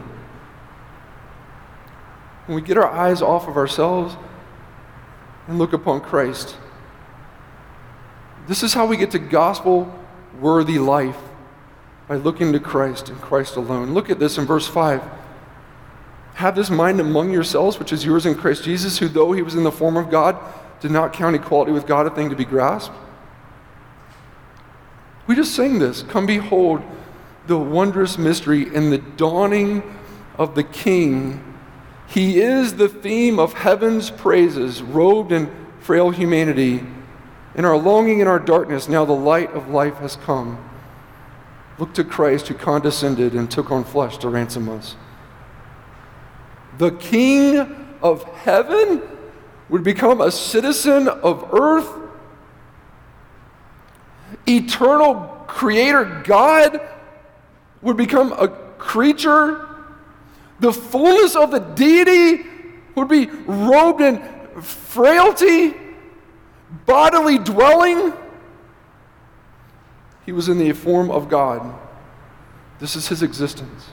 When 2.47 2.57
we 2.57 2.63
get 2.63 2.79
our 2.79 2.91
eyes 2.91 3.21
off 3.21 3.47
of 3.47 3.59
ourselves 3.59 4.17
and 5.49 5.59
look 5.59 5.75
upon 5.75 6.01
Christ. 6.01 6.57
This 8.47 8.63
is 8.63 8.73
how 8.73 8.87
we 8.87 8.97
get 8.97 9.11
to 9.11 9.19
gospel 9.19 9.95
worthy 10.41 10.79
life 10.79 11.19
by 12.09 12.17
looking 12.17 12.53
to 12.53 12.59
Christ 12.59 13.11
and 13.11 13.21
Christ 13.21 13.57
alone. 13.57 13.93
Look 13.93 14.09
at 14.09 14.19
this 14.19 14.39
in 14.39 14.47
verse 14.47 14.67
5. 14.67 15.03
Have 16.35 16.57
this 16.57 16.71
mind 16.71 17.01
among 17.01 17.31
yourselves, 17.31 17.79
which 17.79 17.93
is 17.93 18.05
yours 18.05 18.25
in 18.25 18.35
Christ 18.35 18.65
Jesus, 18.65 18.99
who, 18.99 19.09
though 19.09 19.33
he 19.33 19.43
was 19.43 19.55
in 19.55 19.65
the 19.65 19.73
form 19.73 19.97
of 19.97 20.11
God, 20.11 20.37
did 20.81 20.91
not 20.91 21.13
count 21.13 21.37
equality 21.37 21.73
with 21.73 21.87
God 21.87 22.07
a 22.07 22.11
thing 22.11 22.31
to 22.31 22.37
be 22.37 22.45
grasped. 22.45 22.95
We 25.27 25.35
just 25.35 25.55
sang 25.55 25.79
this. 25.79 26.03
Come 26.03 26.27
behold 26.27 26.83
the 27.47 27.59
wondrous 27.59 28.17
mystery 28.17 28.75
in 28.75 28.91
the 28.91 28.99
dawning 28.99 29.83
of 30.39 30.55
the 30.55 30.63
King. 30.63 31.45
He 32.07 32.41
is 32.41 32.77
the 32.77 32.89
theme 32.89 33.39
of 33.39 33.53
heaven's 33.53 34.11
praises, 34.11 34.81
robed 34.81 35.33
in 35.33 35.51
frail 35.81 36.11
humanity. 36.11 36.87
In 37.55 37.65
our 37.65 37.77
longing 37.77 38.21
and 38.21 38.29
our 38.29 38.39
darkness, 38.39 38.89
now 38.89 39.05
the 39.05 39.13
light 39.13 39.53
of 39.53 39.69
life 39.69 39.97
has 39.97 40.17
come. 40.17 40.65
Look 41.79 41.95
to 41.95 42.05
Christ 42.05 42.49
who 42.49 42.55
condescended 42.55 43.35
and 43.35 43.51
took 43.51 43.71
on 43.71 43.85
flesh 43.85 44.19
to 44.19 44.29
ransom 44.29 44.69
us. 44.69 44.97
The 46.79 46.91
King 46.93 47.97
of 48.03 48.25
heaven 48.25 49.03
would 49.69 49.85
become 49.85 50.21
a 50.21 50.31
citizen 50.31 51.09
of 51.09 51.53
earth. 51.53 51.89
Eternal 54.47 55.45
Creator 55.47 56.23
God 56.25 56.81
would 57.83 57.97
become 57.97 58.33
a 58.33 58.49
creature. 58.49 59.67
The 60.61 60.73
fullness 60.73 61.37
of 61.37 61.51
the 61.51 61.61
deity 61.61 62.47
would 62.95 63.09
be 63.09 63.27
robed 63.27 64.01
in 64.01 64.21
frailty, 64.61 65.75
bodily 66.87 67.39
dwelling. 67.39 68.13
He 70.29 70.33
was 70.33 70.51
in 70.51 70.59
the 70.59 70.75
form 70.75 71.11
of 71.11 71.31
God. 71.31 71.75
This 72.81 72.97
is 72.97 73.09
his 73.09 73.23
existence. 73.23 73.87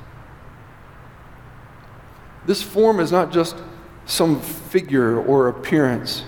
This 2.45 2.61
form 2.61 2.99
is 2.99 3.09
not 3.09 3.31
just 3.31 3.55
some 4.05 4.41
figure 4.41 5.17
or 5.17 5.47
appearance. 5.47 6.25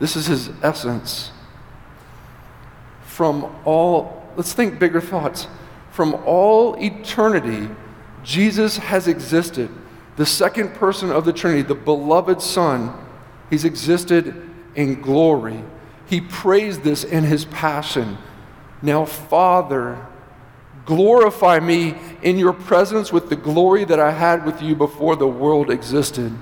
This 0.00 0.16
is 0.16 0.26
his 0.26 0.50
essence. 0.60 1.30
From 3.04 3.44
all, 3.64 4.28
let's 4.34 4.52
think 4.52 4.80
bigger 4.80 5.00
thoughts. 5.00 5.46
From 5.92 6.12
all 6.26 6.74
eternity, 6.82 7.68
Jesus 8.24 8.76
has 8.76 9.06
existed. 9.06 9.70
The 10.16 10.26
second 10.26 10.74
person 10.74 11.12
of 11.12 11.24
the 11.24 11.32
Trinity, 11.32 11.62
the 11.62 11.76
beloved 11.76 12.42
Son, 12.42 12.92
he's 13.50 13.64
existed 13.64 14.50
in 14.74 15.00
glory. 15.00 15.62
He 16.06 16.20
praised 16.20 16.82
this 16.82 17.04
in 17.04 17.22
his 17.22 17.44
passion. 17.44 18.18
Now, 18.82 19.04
Father, 19.04 20.04
glorify 20.84 21.60
me 21.60 21.94
in 22.22 22.36
your 22.36 22.52
presence 22.52 23.12
with 23.12 23.28
the 23.28 23.36
glory 23.36 23.84
that 23.84 24.00
I 24.00 24.10
had 24.10 24.44
with 24.44 24.60
you 24.60 24.74
before 24.74 25.14
the 25.14 25.28
world 25.28 25.70
existed. 25.70 26.36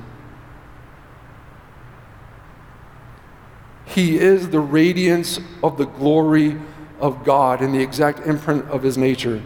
He 3.84 4.18
is 4.18 4.48
the 4.48 4.60
radiance 4.60 5.38
of 5.62 5.76
the 5.76 5.84
glory 5.84 6.58
of 7.00 7.24
God 7.24 7.60
and 7.60 7.74
the 7.74 7.82
exact 7.82 8.20
imprint 8.20 8.64
of 8.70 8.82
his 8.82 8.96
nature. 8.96 9.42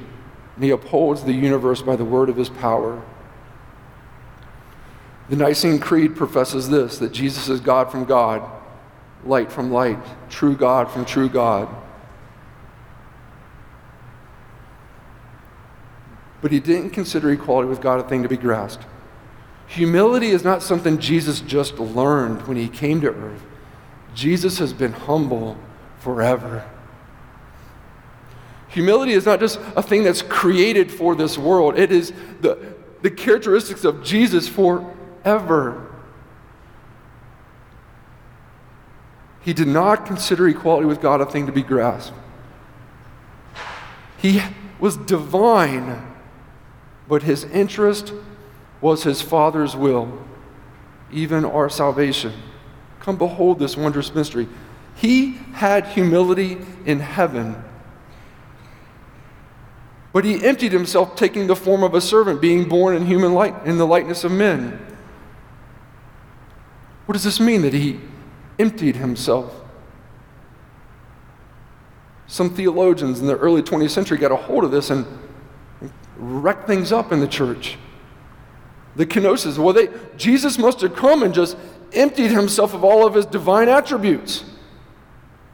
And 0.54 0.64
he 0.64 0.70
upholds 0.70 1.24
the 1.24 1.32
universe 1.32 1.82
by 1.82 1.96
the 1.96 2.04
word 2.04 2.28
of 2.28 2.36
his 2.36 2.50
power. 2.50 3.02
The 5.30 5.36
Nicene 5.36 5.78
Creed 5.78 6.14
professes 6.14 6.68
this 6.68 6.98
that 6.98 7.12
Jesus 7.12 7.48
is 7.48 7.60
God 7.60 7.90
from 7.90 8.04
God, 8.04 8.42
light 9.24 9.50
from 9.50 9.72
light, 9.72 9.98
true 10.28 10.54
God 10.54 10.90
from 10.90 11.06
true 11.06 11.30
God. 11.30 11.68
But 16.44 16.52
he 16.52 16.60
didn't 16.60 16.90
consider 16.90 17.30
equality 17.30 17.70
with 17.70 17.80
God 17.80 18.00
a 18.00 18.02
thing 18.06 18.22
to 18.22 18.28
be 18.28 18.36
grasped. 18.36 18.84
Humility 19.66 20.26
is 20.26 20.44
not 20.44 20.62
something 20.62 20.98
Jesus 20.98 21.40
just 21.40 21.78
learned 21.78 22.46
when 22.46 22.58
he 22.58 22.68
came 22.68 23.00
to 23.00 23.08
earth. 23.08 23.42
Jesus 24.14 24.58
has 24.58 24.74
been 24.74 24.92
humble 24.92 25.56
forever. 26.00 26.70
Humility 28.68 29.12
is 29.12 29.24
not 29.24 29.40
just 29.40 29.58
a 29.74 29.82
thing 29.82 30.02
that's 30.02 30.20
created 30.20 30.92
for 30.92 31.14
this 31.14 31.38
world, 31.38 31.78
it 31.78 31.90
is 31.90 32.12
the, 32.42 32.74
the 33.00 33.10
characteristics 33.10 33.82
of 33.82 34.04
Jesus 34.04 34.46
forever. 34.46 35.94
He 39.40 39.54
did 39.54 39.68
not 39.68 40.04
consider 40.04 40.46
equality 40.46 40.84
with 40.84 41.00
God 41.00 41.22
a 41.22 41.24
thing 41.24 41.46
to 41.46 41.52
be 41.52 41.62
grasped. 41.62 42.14
He 44.18 44.42
was 44.78 44.98
divine 44.98 46.10
but 47.08 47.22
his 47.22 47.44
interest 47.44 48.12
was 48.80 49.02
his 49.02 49.22
Father's 49.22 49.76
will, 49.76 50.26
even 51.12 51.44
our 51.44 51.68
salvation. 51.68 52.32
Come 53.00 53.16
behold 53.16 53.58
this 53.58 53.76
wondrous 53.76 54.14
mystery. 54.14 54.48
He 54.96 55.32
had 55.52 55.86
humility 55.86 56.58
in 56.86 57.00
heaven, 57.00 57.62
but 60.12 60.24
he 60.24 60.44
emptied 60.44 60.72
himself, 60.72 61.16
taking 61.16 61.46
the 61.46 61.56
form 61.56 61.82
of 61.82 61.94
a 61.94 62.00
servant, 62.00 62.40
being 62.40 62.68
born 62.68 62.94
in 62.94 63.04
human 63.06 63.34
light, 63.34 63.54
in 63.64 63.78
the 63.78 63.86
likeness 63.86 64.22
of 64.24 64.32
men. 64.32 64.80
What 67.06 67.14
does 67.14 67.24
this 67.24 67.40
mean 67.40 67.62
that 67.62 67.74
he 67.74 68.00
emptied 68.58 68.96
himself? 68.96 69.52
Some 72.26 72.50
theologians 72.50 73.20
in 73.20 73.26
the 73.26 73.36
early 73.36 73.62
20th 73.62 73.90
century 73.90 74.16
got 74.16 74.32
a 74.32 74.36
hold 74.36 74.64
of 74.64 74.70
this 74.70 74.90
and 74.90 75.06
wreck 76.16 76.66
things 76.66 76.92
up 76.92 77.12
in 77.12 77.20
the 77.20 77.28
church. 77.28 77.76
The 78.96 79.06
kenosis, 79.06 79.58
well, 79.58 79.72
they, 79.72 79.88
Jesus 80.16 80.58
must 80.58 80.80
have 80.80 80.94
come 80.94 81.22
and 81.22 81.34
just 81.34 81.56
emptied 81.92 82.30
himself 82.30 82.74
of 82.74 82.84
all 82.84 83.06
of 83.06 83.14
his 83.14 83.26
divine 83.26 83.68
attributes. 83.68 84.44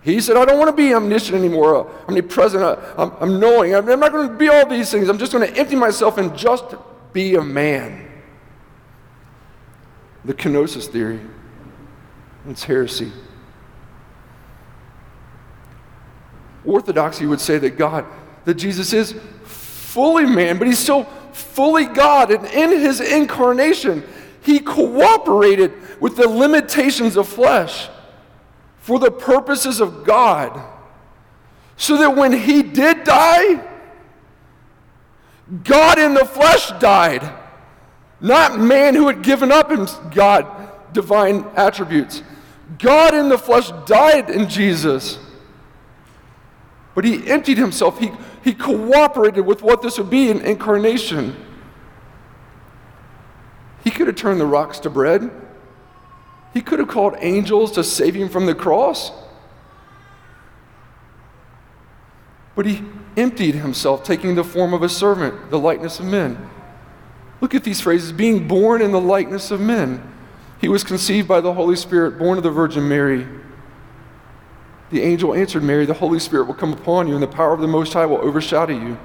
He 0.03 0.21
said, 0.21 0.37
I 0.37 0.45
don't 0.45 0.59
want 0.59 0.75
to 0.75 0.77
be 0.77 0.95
omniscient 0.95 1.37
anymore, 1.37 1.91
omnipresent, 2.09 2.63
uh, 2.63 2.77
I'm, 2.97 3.13
I'm 3.21 3.41
knowing. 3.41 3.75
I'm, 3.75 3.89
I'm 3.89 4.01
not 4.01 4.13
going 4.13 4.29
to 4.29 4.35
be 4.35 4.49
all 4.49 4.67
these 4.67 4.91
things. 4.91 5.09
I'm 5.09 5.19
just 5.19 5.33
going 5.33 5.47
to 5.47 5.59
empty 5.59 5.77
myself 5.77 6.17
and 6.19 6.37
just 6.37 6.65
be 7.13 7.35
a 7.35 7.43
man. 7.43 8.07
The 10.25 10.35
kenosis 10.35 10.87
theory, 10.87 11.21
it's 12.47 12.65
heresy. 12.65 13.13
Orthodoxy 16.65 17.27
would 17.27 17.41
say 17.41 17.59
that 17.59 17.79
God, 17.79 18.05
that 18.45 18.55
Jesus 18.55 18.93
is 18.93 19.15
fully 19.91 20.25
man, 20.25 20.59
but 20.59 20.69
he's 20.69 20.79
still 20.79 21.05
fully 21.33 21.87
God. 21.87 22.31
And 22.31 22.45
in 22.47 22.71
his 22.71 23.01
incarnation, 23.01 24.05
he 24.43 24.61
cooperated 24.61 25.73
with 26.01 26.17
the 26.17 26.29
limitations 26.29 27.17
of 27.17 27.29
flesh 27.29 27.89
for 28.79 28.99
the 28.99 29.11
purposes 29.11 29.81
of 29.81 30.05
God. 30.05 30.63
So 31.77 31.97
that 31.97 32.17
when 32.17 32.33
he 32.33 32.63
did 32.63 33.05
die, 33.05 33.67
God 35.65 35.99
in 35.99 36.15
the 36.15 36.25
flesh 36.25 36.71
died, 36.79 37.29
not 38.21 38.61
man 38.61 38.95
who 38.95 39.09
had 39.09 39.23
given 39.23 39.51
up 39.51 39.73
in 39.73 39.89
God 40.13 40.47
divine 40.93 41.45
attributes. 41.57 42.23
God 42.79 43.15
in 43.15 43.29
the 43.29 43.39
flesh 43.39 43.71
died 43.87 44.31
in 44.31 44.49
Jesus. 44.49 45.19
But 46.95 47.05
he 47.05 47.29
emptied 47.29 47.59
himself. 47.59 47.99
He 47.99 48.13
he 48.43 48.55
cooperated 48.55 49.45
with 49.45 49.63
what 49.63 49.83
this 49.83 49.99
would 49.99 50.11
be 50.11 50.31
an 50.31 50.41
incarnation. 50.41 51.37
He 53.85 53.91
could 53.91 54.07
have 54.07 54.17
turned 54.17 54.41
the 54.41 54.47
rocks 54.47 54.79
to 54.81 54.91
bread. 54.91 55.31
He 56.53 56.61
could 56.61 56.79
have 56.79 56.89
called 56.89 57.15
angels 57.19 57.73
to 57.73 57.85
save 57.85 58.15
him 58.15 58.29
from 58.29 58.47
the 58.47 58.55
cross. 58.55 59.13
But 62.55 62.67
he 62.67 62.83
emptied 63.17 63.55
himself, 63.55 64.05
taking 64.05 64.35
the 64.35 64.45
form 64.45 64.75
of 64.75 64.83
a 64.83 64.89
servant, 64.89 65.51
the 65.51 65.59
likeness 65.59 65.99
of 65.99 66.07
men. 66.07 66.51
Look 67.41 67.55
at 67.55 67.65
these 67.65 67.81
phrases 67.81 68.13
being 68.13 68.47
born 68.47 68.83
in 68.83 68.93
the 68.93 69.01
likeness 69.01 69.51
of 69.51 69.61
men. 69.61 70.03
He 70.61 70.69
was 70.69 70.85
conceived 70.85 71.27
by 71.27 71.41
the 71.41 71.55
Holy 71.55 71.77
Spirit, 71.77 72.19
born 72.19 72.37
of 72.37 72.45
the 72.45 72.51
Virgin 72.51 72.87
Mary. 72.89 73.27
The 74.91 75.03
angel 75.03 75.35
answered 75.35 75.63
Mary, 75.63 75.87
The 75.87 75.95
Holy 75.95 76.19
Spirit 76.19 76.47
will 76.47 76.55
come 76.55 76.73
upon 76.73 77.07
you, 77.07 77.15
and 77.15 77.23
the 77.23 77.29
power 77.29 77.55
of 77.55 77.61
the 77.61 77.69
Most 77.69 77.93
High 77.93 78.07
will 78.07 78.19
overshadow 78.19 78.75
you. 78.75 78.99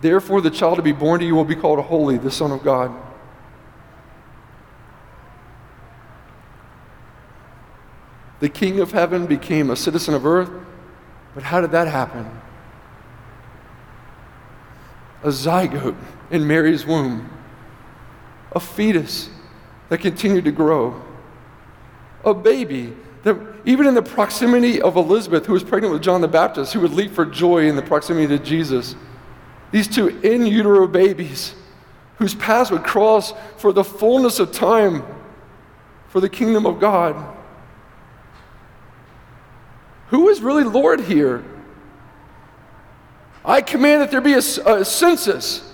Therefore, 0.00 0.40
the 0.40 0.50
child 0.50 0.76
to 0.76 0.82
be 0.82 0.92
born 0.92 1.20
to 1.20 1.26
you 1.26 1.34
will 1.34 1.44
be 1.44 1.56
called 1.56 1.80
Holy, 1.80 2.16
the 2.16 2.30
Son 2.30 2.52
of 2.52 2.62
God. 2.62 2.92
The 8.38 8.48
King 8.48 8.80
of 8.80 8.92
heaven 8.92 9.26
became 9.26 9.68
a 9.68 9.76
citizen 9.76 10.14
of 10.14 10.24
earth, 10.24 10.50
but 11.34 11.42
how 11.42 11.60
did 11.60 11.72
that 11.72 11.88
happen? 11.88 12.40
A 15.22 15.28
zygote 15.28 15.96
in 16.30 16.46
Mary's 16.46 16.86
womb, 16.86 17.28
a 18.52 18.60
fetus 18.60 19.28
that 19.90 19.98
continued 19.98 20.44
to 20.46 20.52
grow, 20.52 21.02
a 22.24 22.32
baby 22.32 22.96
that 23.22 23.36
even 23.64 23.86
in 23.86 23.94
the 23.94 24.02
proximity 24.02 24.80
of 24.80 24.96
Elizabeth, 24.96 25.46
who 25.46 25.52
was 25.52 25.62
pregnant 25.62 25.92
with 25.92 26.02
John 26.02 26.20
the 26.20 26.28
Baptist, 26.28 26.72
who 26.72 26.80
would 26.80 26.92
leap 26.92 27.12
for 27.12 27.26
joy 27.26 27.68
in 27.68 27.76
the 27.76 27.82
proximity 27.82 28.26
to 28.28 28.42
Jesus, 28.42 28.96
these 29.70 29.86
two 29.86 30.08
in 30.08 30.46
utero 30.46 30.86
babies 30.86 31.54
whose 32.18 32.34
paths 32.34 32.70
would 32.70 32.84
cross 32.84 33.32
for 33.56 33.72
the 33.72 33.84
fullness 33.84 34.38
of 34.38 34.52
time 34.52 35.02
for 36.08 36.20
the 36.20 36.28
kingdom 36.28 36.66
of 36.66 36.80
God. 36.80 37.36
Who 40.08 40.28
is 40.28 40.40
really 40.40 40.64
Lord 40.64 41.00
here? 41.00 41.44
I 43.44 43.62
command 43.62 44.02
that 44.02 44.10
there 44.10 44.20
be 44.20 44.34
a, 44.34 44.38
a 44.38 44.84
census. 44.84 45.66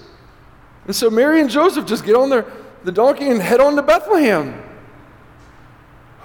And 0.86 0.94
so 0.94 1.10
Mary 1.10 1.40
and 1.40 1.50
Joseph 1.50 1.86
just 1.86 2.04
get 2.04 2.14
on 2.14 2.30
their, 2.30 2.46
the 2.84 2.92
donkey 2.92 3.28
and 3.28 3.40
head 3.40 3.60
on 3.60 3.74
to 3.76 3.82
Bethlehem. 3.82 4.62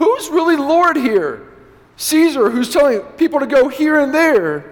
Who's 0.01 0.29
really 0.29 0.55
Lord 0.55 0.97
here? 0.97 1.47
Caesar, 1.95 2.49
who's 2.49 2.73
telling 2.73 3.01
people 3.17 3.39
to 3.39 3.45
go 3.45 3.67
here 3.67 3.99
and 3.99 4.11
there, 4.11 4.65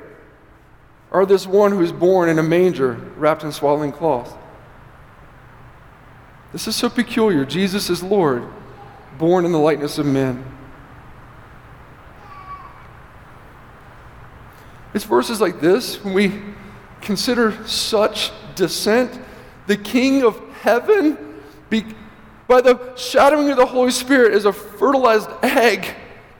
or 1.11 1.27
this 1.27 1.45
one 1.45 1.71
who's 1.71 1.91
born 1.91 2.29
in 2.29 2.39
a 2.39 2.43
manger 2.43 2.93
wrapped 3.15 3.43
in 3.43 3.51
swaddling 3.51 3.91
cloth? 3.91 4.35
This 6.51 6.67
is 6.67 6.75
so 6.75 6.89
peculiar. 6.89 7.45
Jesus 7.45 7.91
is 7.91 8.01
Lord, 8.01 8.43
born 9.19 9.45
in 9.45 9.51
the 9.51 9.59
likeness 9.59 9.99
of 9.99 10.07
men. 10.07 10.43
It's 14.95 15.05
verses 15.05 15.39
like 15.39 15.61
this 15.61 16.03
when 16.03 16.15
we 16.15 16.41
consider 17.01 17.67
such 17.67 18.31
descent. 18.55 19.21
The 19.67 19.77
King 19.77 20.23
of 20.23 20.41
heaven 20.61 21.39
by 22.49 22.61
the 22.61 22.95
shadowing 22.95 23.51
of 23.51 23.57
the 23.57 23.65
Holy 23.65 23.91
Spirit 23.91 24.33
as 24.33 24.45
a 24.45 24.51
fertilized 24.51 25.29
egg 25.43 25.95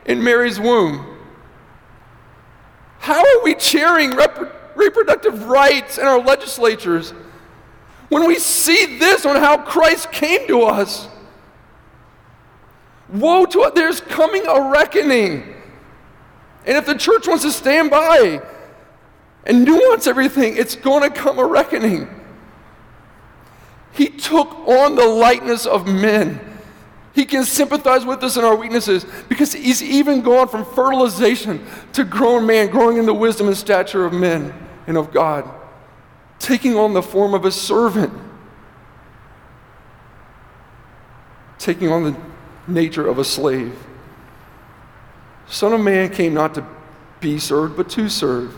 in 0.05 0.23
Mary's 0.23 0.59
womb. 0.59 1.05
How 2.97 3.19
are 3.19 3.43
we 3.43 3.53
cheering 3.53 4.15
rep- 4.15 4.75
reproductive 4.75 5.45
rights 5.45 5.99
in 5.99 6.07
our 6.07 6.19
legislatures 6.19 7.11
when 8.09 8.25
we 8.27 8.39
see 8.39 8.97
this 8.97 9.23
on 9.23 9.35
how 9.35 9.59
Christ 9.59 10.11
came 10.11 10.47
to 10.47 10.63
us? 10.63 11.07
Woe 13.09 13.45
to 13.45 13.61
it, 13.65 13.75
there's 13.75 14.01
coming 14.01 14.47
a 14.47 14.71
reckoning. 14.71 15.55
And 16.65 16.75
if 16.75 16.87
the 16.87 16.95
church 16.95 17.27
wants 17.27 17.43
to 17.43 17.51
stand 17.51 17.91
by 17.91 18.41
and 19.45 19.63
nuance 19.63 20.07
everything, 20.07 20.57
it's 20.57 20.75
going 20.75 21.03
to 21.03 21.15
come 21.15 21.37
a 21.37 21.45
reckoning. 21.45 22.18
He 23.93 24.07
took 24.07 24.49
on 24.67 24.95
the 24.95 25.05
likeness 25.05 25.65
of 25.65 25.87
men. 25.87 26.39
He 27.13 27.25
can 27.25 27.43
sympathize 27.43 28.05
with 28.05 28.23
us 28.23 28.37
in 28.37 28.43
our 28.43 28.55
weaknesses 28.55 29.05
because 29.27 29.51
he's 29.53 29.81
even 29.81 30.21
gone 30.21 30.47
from 30.47 30.63
fertilization 30.63 31.65
to 31.93 32.03
grown 32.03 32.45
man, 32.45 32.67
growing 32.69 32.97
in 32.97 33.05
the 33.05 33.13
wisdom 33.13 33.47
and 33.47 33.57
stature 33.57 34.05
of 34.05 34.13
men 34.13 34.53
and 34.87 34.95
of 34.95 35.11
God, 35.11 35.49
taking 36.37 36.77
on 36.77 36.93
the 36.93 37.01
form 37.01 37.33
of 37.33 37.45
a 37.45 37.51
servant, 37.51 38.13
taking 41.57 41.91
on 41.91 42.03
the 42.03 42.15
nature 42.67 43.07
of 43.07 43.17
a 43.17 43.25
slave. 43.25 43.75
Son 45.47 45.73
of 45.73 45.81
Man 45.81 46.09
came 46.09 46.33
not 46.33 46.53
to 46.55 46.65
be 47.19 47.39
served, 47.39 47.75
but 47.75 47.89
to 47.89 48.07
serve. 48.07 48.55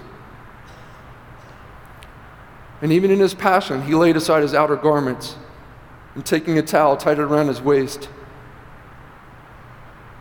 And 2.82 2.92
even 2.92 3.12
in 3.12 3.20
his 3.20 3.34
passion, 3.34 3.84
he 3.84 3.94
laid 3.94 4.16
aside 4.16 4.42
his 4.42 4.54
outer 4.54 4.76
garments 4.76 5.36
and 6.16 6.26
taking 6.26 6.58
a 6.58 6.62
towel, 6.62 6.98
tied 6.98 7.20
it 7.20 7.24
around 7.24 7.48
his 7.48 7.62
waist. 7.62 8.10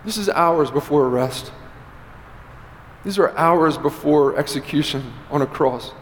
This 0.04 0.16
is 0.16 0.28
hours 0.28 0.70
before 0.70 1.06
arrest. 1.06 1.52
These 3.04 3.18
are 3.18 3.36
hours 3.36 3.78
before 3.78 4.36
execution 4.36 5.12
on 5.30 5.42
a 5.42 5.46
cross. 5.46 5.92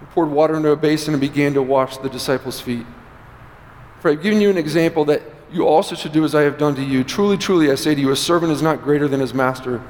He 0.00 0.06
poured 0.06 0.30
water 0.30 0.56
into 0.56 0.70
a 0.70 0.76
basin 0.76 1.14
and 1.14 1.20
began 1.20 1.54
to 1.54 1.62
wash 1.62 1.98
the 1.98 2.08
disciples' 2.08 2.60
feet. 2.60 2.86
For 4.00 4.10
I've 4.10 4.22
given 4.22 4.40
you 4.40 4.50
an 4.50 4.58
example 4.58 5.04
that 5.06 5.22
you 5.52 5.66
also 5.66 5.94
should 5.94 6.12
do 6.12 6.24
as 6.24 6.34
I 6.34 6.42
have 6.42 6.56
done 6.56 6.74
to 6.76 6.82
you. 6.82 7.04
Truly, 7.04 7.36
truly, 7.36 7.70
I 7.70 7.74
say 7.74 7.94
to 7.94 8.00
you, 8.00 8.10
a 8.10 8.16
servant 8.16 8.52
is 8.52 8.62
not 8.62 8.82
greater 8.82 9.06
than 9.06 9.20
his 9.20 9.34
master, 9.34 9.82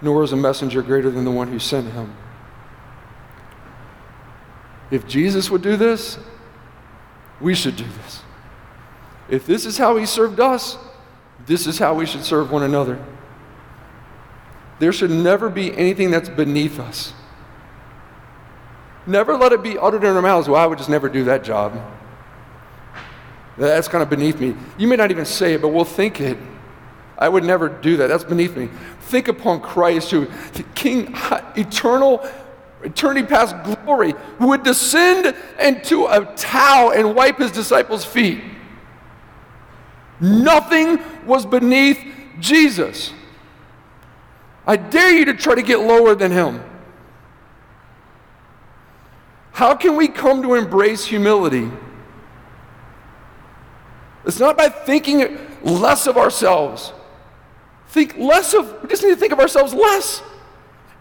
nor 0.00 0.24
is 0.24 0.32
a 0.32 0.36
messenger 0.36 0.82
greater 0.82 1.10
than 1.10 1.24
the 1.24 1.30
one 1.30 1.48
who 1.48 1.58
sent 1.58 1.92
him. 1.92 2.16
If 4.90 5.06
Jesus 5.06 5.50
would 5.50 5.62
do 5.62 5.76
this, 5.76 6.18
we 7.40 7.54
should 7.54 7.76
do 7.76 7.84
this. 7.84 8.22
If 9.28 9.46
this 9.46 9.66
is 9.66 9.78
how 9.78 9.96
he 9.96 10.06
served 10.06 10.40
us, 10.40 10.78
this 11.46 11.66
is 11.66 11.78
how 11.78 11.94
we 11.94 12.06
should 12.06 12.24
serve 12.24 12.50
one 12.50 12.62
another. 12.62 13.04
There 14.78 14.92
should 14.92 15.10
never 15.10 15.48
be 15.48 15.76
anything 15.76 16.10
that's 16.10 16.28
beneath 16.28 16.78
us. 16.78 17.12
Never 19.06 19.36
let 19.36 19.52
it 19.52 19.62
be 19.62 19.78
uttered 19.78 20.04
in 20.04 20.14
our 20.14 20.22
mouths, 20.22 20.48
well, 20.48 20.60
I 20.60 20.66
would 20.66 20.78
just 20.78 20.90
never 20.90 21.08
do 21.08 21.24
that 21.24 21.44
job. 21.44 21.80
That's 23.56 23.88
kind 23.88 24.02
of 24.02 24.10
beneath 24.10 24.38
me. 24.40 24.54
You 24.76 24.86
may 24.86 24.96
not 24.96 25.10
even 25.10 25.24
say 25.24 25.54
it, 25.54 25.62
but 25.62 25.68
we'll 25.68 25.84
think 25.84 26.20
it. 26.20 26.36
I 27.16 27.28
would 27.28 27.44
never 27.44 27.68
do 27.68 27.96
that. 27.98 28.08
That's 28.08 28.24
beneath 28.24 28.56
me. 28.56 28.68
Think 29.02 29.28
upon 29.28 29.60
Christ, 29.60 30.10
who 30.10 30.26
King 30.74 31.14
eternal, 31.56 32.28
eternity 32.86 33.26
past 33.26 33.54
glory, 33.84 34.14
who 34.38 34.48
would 34.48 34.62
descend 34.62 35.34
into 35.60 36.06
a 36.06 36.24
towel 36.36 36.92
and 36.92 37.14
wipe 37.14 37.38
his 37.38 37.50
disciples' 37.50 38.04
feet. 38.04 38.42
Nothing 40.20 40.98
was 41.26 41.44
beneath 41.44 42.02
Jesus. 42.38 43.12
I 44.66 44.76
dare 44.76 45.12
you 45.12 45.26
to 45.26 45.34
try 45.34 45.54
to 45.54 45.62
get 45.62 45.80
lower 45.80 46.14
than 46.14 46.30
him. 46.30 46.62
How 49.52 49.74
can 49.74 49.96
we 49.96 50.08
come 50.08 50.42
to 50.42 50.54
embrace 50.54 51.04
humility? 51.04 51.70
It's 54.24 54.40
not 54.40 54.56
by 54.56 54.68
thinking 54.68 55.38
less 55.62 56.06
of 56.06 56.16
ourselves. 56.16 56.92
Think 57.88 58.16
less 58.16 58.54
of, 58.54 58.82
we 58.82 58.88
just 58.88 59.02
need 59.02 59.10
to 59.10 59.16
think 59.16 59.32
of 59.32 59.40
ourselves 59.40 59.72
less 59.72 60.22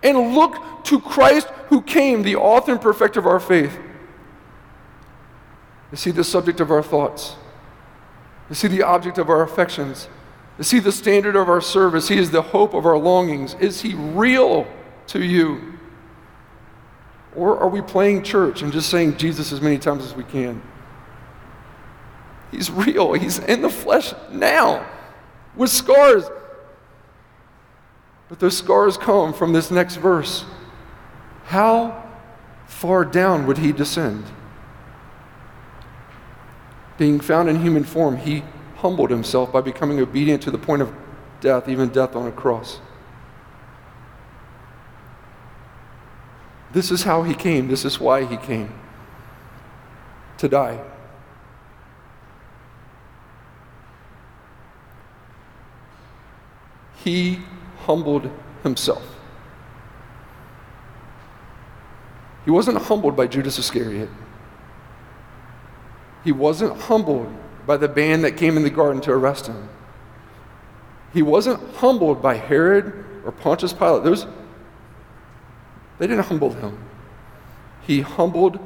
and 0.05 0.35
look 0.35 0.85
to 0.85 1.01
Christ 1.01 1.47
who 1.69 1.81
came, 1.81 2.21
the 2.21 2.35
author 2.35 2.73
and 2.73 2.81
perfecter 2.81 3.19
of 3.19 3.25
our 3.25 3.39
faith. 3.39 3.77
Is 5.91 6.03
he 6.03 6.11
the 6.11 6.23
subject 6.23 6.59
of 6.59 6.69
our 6.69 6.83
thoughts? 6.83 7.35
Is 8.49 8.61
he 8.61 8.67
the 8.67 8.83
object 8.83 9.17
of 9.17 9.29
our 9.29 9.41
affections? 9.41 10.07
Is 10.59 10.69
he 10.69 10.79
the 10.79 10.91
standard 10.91 11.35
of 11.35 11.49
our 11.49 11.59
service? 11.59 12.07
He 12.07 12.17
is 12.17 12.29
the 12.29 12.41
hope 12.41 12.75
of 12.75 12.85
our 12.85 12.97
longings. 12.97 13.55
Is 13.55 13.81
he 13.81 13.95
real 13.95 14.67
to 15.07 15.23
you? 15.23 15.73
Or 17.35 17.57
are 17.57 17.67
we 17.67 17.81
playing 17.81 18.23
church 18.23 18.61
and 18.61 18.71
just 18.71 18.89
saying 18.89 19.17
Jesus 19.17 19.51
as 19.51 19.59
many 19.59 19.79
times 19.79 20.05
as 20.05 20.13
we 20.13 20.23
can? 20.23 20.61
He's 22.51 22.69
real. 22.69 23.13
He's 23.13 23.39
in 23.39 23.61
the 23.61 23.69
flesh 23.69 24.13
now 24.31 24.87
with 25.55 25.71
scars. 25.71 26.25
But 28.27 28.39
those 28.39 28.57
scars 28.57 28.97
come 28.97 29.33
from 29.33 29.53
this 29.53 29.69
next 29.69 29.97
verse. 29.97 30.45
How 31.45 32.03
far 32.67 33.05
down 33.05 33.45
would 33.45 33.59
he 33.59 33.71
descend? 33.71 34.25
Being 36.97 37.19
found 37.19 37.49
in 37.49 37.61
human 37.61 37.83
form, 37.83 38.17
he 38.17 38.43
humbled 38.77 39.09
himself 39.09 39.51
by 39.51 39.61
becoming 39.61 39.99
obedient 39.99 40.41
to 40.43 40.51
the 40.51 40.57
point 40.57 40.81
of 40.81 40.93
death, 41.41 41.69
even 41.69 41.89
death 41.89 42.15
on 42.15 42.27
a 42.27 42.31
cross. 42.31 42.79
This 46.71 46.91
is 46.91 47.03
how 47.03 47.23
he 47.23 47.33
came. 47.33 47.67
This 47.67 47.85
is 47.85 47.99
why 47.99 48.25
he 48.25 48.37
came 48.37 48.73
to 50.37 50.49
die. 50.49 50.83
he 57.05 57.39
humbled 57.85 58.29
himself. 58.63 59.03
He 62.43 62.51
wasn't 62.51 62.77
humbled 62.77 63.15
by 63.15 63.27
Judas 63.27 63.57
Iscariot. 63.57 64.09
He 66.23 66.31
wasn't 66.31 66.79
humbled 66.81 67.33
by 67.65 67.77
the 67.77 67.87
band 67.87 68.23
that 68.23 68.33
came 68.33 68.57
in 68.57 68.63
the 68.63 68.69
garden 68.69 69.01
to 69.01 69.11
arrest 69.11 69.47
him. 69.47 69.69
He 71.13 71.21
wasn't 71.21 71.75
humbled 71.75 72.21
by 72.21 72.35
Herod 72.35 73.05
or 73.25 73.31
Pontius 73.31 73.73
Pilate. 73.73 74.03
Those, 74.03 74.27
they 75.97 76.07
didn't 76.07 76.25
humble 76.25 76.51
him. 76.51 76.77
He 77.87 78.01
humbled 78.01 78.59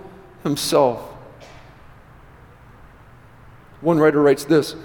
himself. 0.43 1.01
One 3.81 3.99
writer 3.99 4.21
writes 4.21 4.45
this 4.45 4.75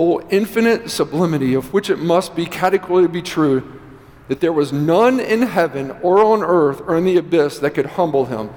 Oh, 0.00 0.20
infinite 0.30 0.92
sublimity, 0.92 1.54
of 1.54 1.72
which 1.72 1.90
it 1.90 1.98
must 1.98 2.36
be 2.36 2.46
categorically 2.46 3.08
be 3.08 3.20
true 3.20 3.80
that 4.28 4.38
there 4.38 4.52
was 4.52 4.72
none 4.72 5.18
in 5.18 5.42
heaven 5.42 5.90
or 6.02 6.22
on 6.22 6.44
earth 6.44 6.80
or 6.82 6.96
in 6.96 7.04
the 7.04 7.16
abyss 7.16 7.58
that 7.58 7.72
could 7.72 7.86
humble 7.86 8.26
him. 8.26 8.48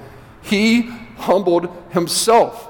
He 0.44 0.84
humbled 1.18 1.76
himself. 1.90 2.70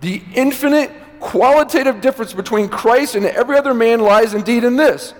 The 0.00 0.22
infinite 0.34 0.90
qualitative 1.20 2.00
difference 2.00 2.32
between 2.32 2.70
Christ 2.70 3.16
and 3.16 3.26
every 3.26 3.58
other 3.58 3.74
man 3.74 4.00
lies 4.00 4.32
indeed 4.32 4.64
in 4.64 4.76
this 4.76 5.12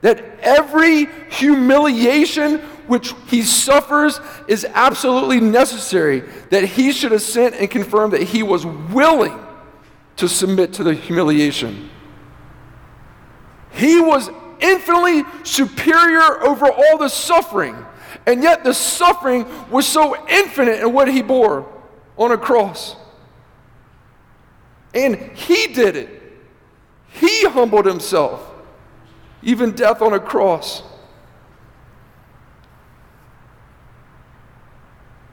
that 0.00 0.20
every 0.40 1.06
humiliation 1.30 2.58
which 2.88 3.14
he 3.28 3.40
suffers 3.42 4.20
is 4.48 4.66
absolutely 4.74 5.40
necessary, 5.40 6.24
that 6.50 6.64
he 6.64 6.90
should 6.90 7.12
assent 7.12 7.54
and 7.54 7.70
confirm 7.70 8.10
that 8.10 8.24
he 8.24 8.42
was 8.42 8.66
willing 8.66 9.43
to 10.16 10.28
submit 10.28 10.72
to 10.74 10.84
the 10.84 10.94
humiliation. 10.94 11.90
He 13.72 14.00
was 14.00 14.30
infinitely 14.60 15.24
superior 15.42 16.42
over 16.44 16.70
all 16.70 16.98
the 16.98 17.08
suffering, 17.08 17.76
and 18.26 18.42
yet 18.42 18.64
the 18.64 18.72
suffering 18.72 19.46
was 19.70 19.86
so 19.86 20.16
infinite 20.28 20.80
in 20.80 20.92
what 20.92 21.08
he 21.08 21.22
bore 21.22 21.66
on 22.16 22.32
a 22.32 22.38
cross. 22.38 22.96
And 24.94 25.16
he 25.16 25.66
did 25.68 25.96
it. 25.96 26.22
He 27.08 27.44
humbled 27.46 27.86
himself, 27.86 28.52
even 29.42 29.72
death 29.72 30.00
on 30.00 30.12
a 30.12 30.20
cross. 30.20 30.82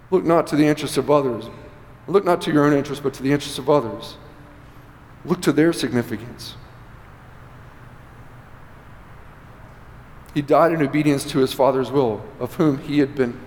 Look 0.09 0.25
not 0.25 0.47
to 0.47 0.55
the 0.55 0.65
interests 0.65 0.97
of 0.97 1.09
others. 1.09 1.49
Look 2.07 2.25
not 2.25 2.41
to 2.41 2.51
your 2.51 2.65
own 2.65 2.73
interests, 2.73 3.01
but 3.01 3.13
to 3.13 3.23
the 3.23 3.31
interests 3.31 3.57
of 3.57 3.69
others. 3.69 4.17
Look 5.23 5.41
to 5.41 5.51
their 5.51 5.71
significance. 5.73 6.55
He 10.33 10.41
died 10.41 10.71
in 10.71 10.81
obedience 10.81 11.25
to 11.31 11.39
his 11.39 11.53
Father's 11.53 11.91
will, 11.91 12.23
of 12.39 12.55
whom 12.55 12.79
he 12.79 12.99
had 12.99 13.15
been 13.15 13.39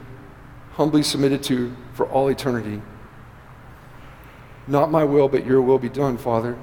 humbly 0.74 1.02
submitted 1.02 1.42
to 1.44 1.74
for 1.94 2.06
all 2.06 2.28
eternity. 2.28 2.82
Not 4.66 4.90
my 4.90 5.04
will, 5.04 5.28
but 5.28 5.46
your 5.46 5.62
will 5.62 5.78
be 5.78 5.88
done, 5.88 6.18
Father. 6.18 6.58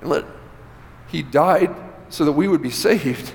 And 0.00 0.10
let, 0.10 0.24
he 1.08 1.22
died 1.22 1.74
so 2.10 2.24
that 2.24 2.32
we 2.32 2.46
would 2.46 2.62
be 2.62 2.70
saved. 2.70 3.32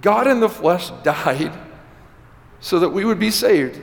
God 0.00 0.26
in 0.26 0.40
the 0.40 0.48
flesh 0.48 0.90
died 1.02 1.52
so 2.60 2.78
that 2.78 2.88
we 2.88 3.04
would 3.04 3.18
be 3.18 3.30
saved, 3.30 3.80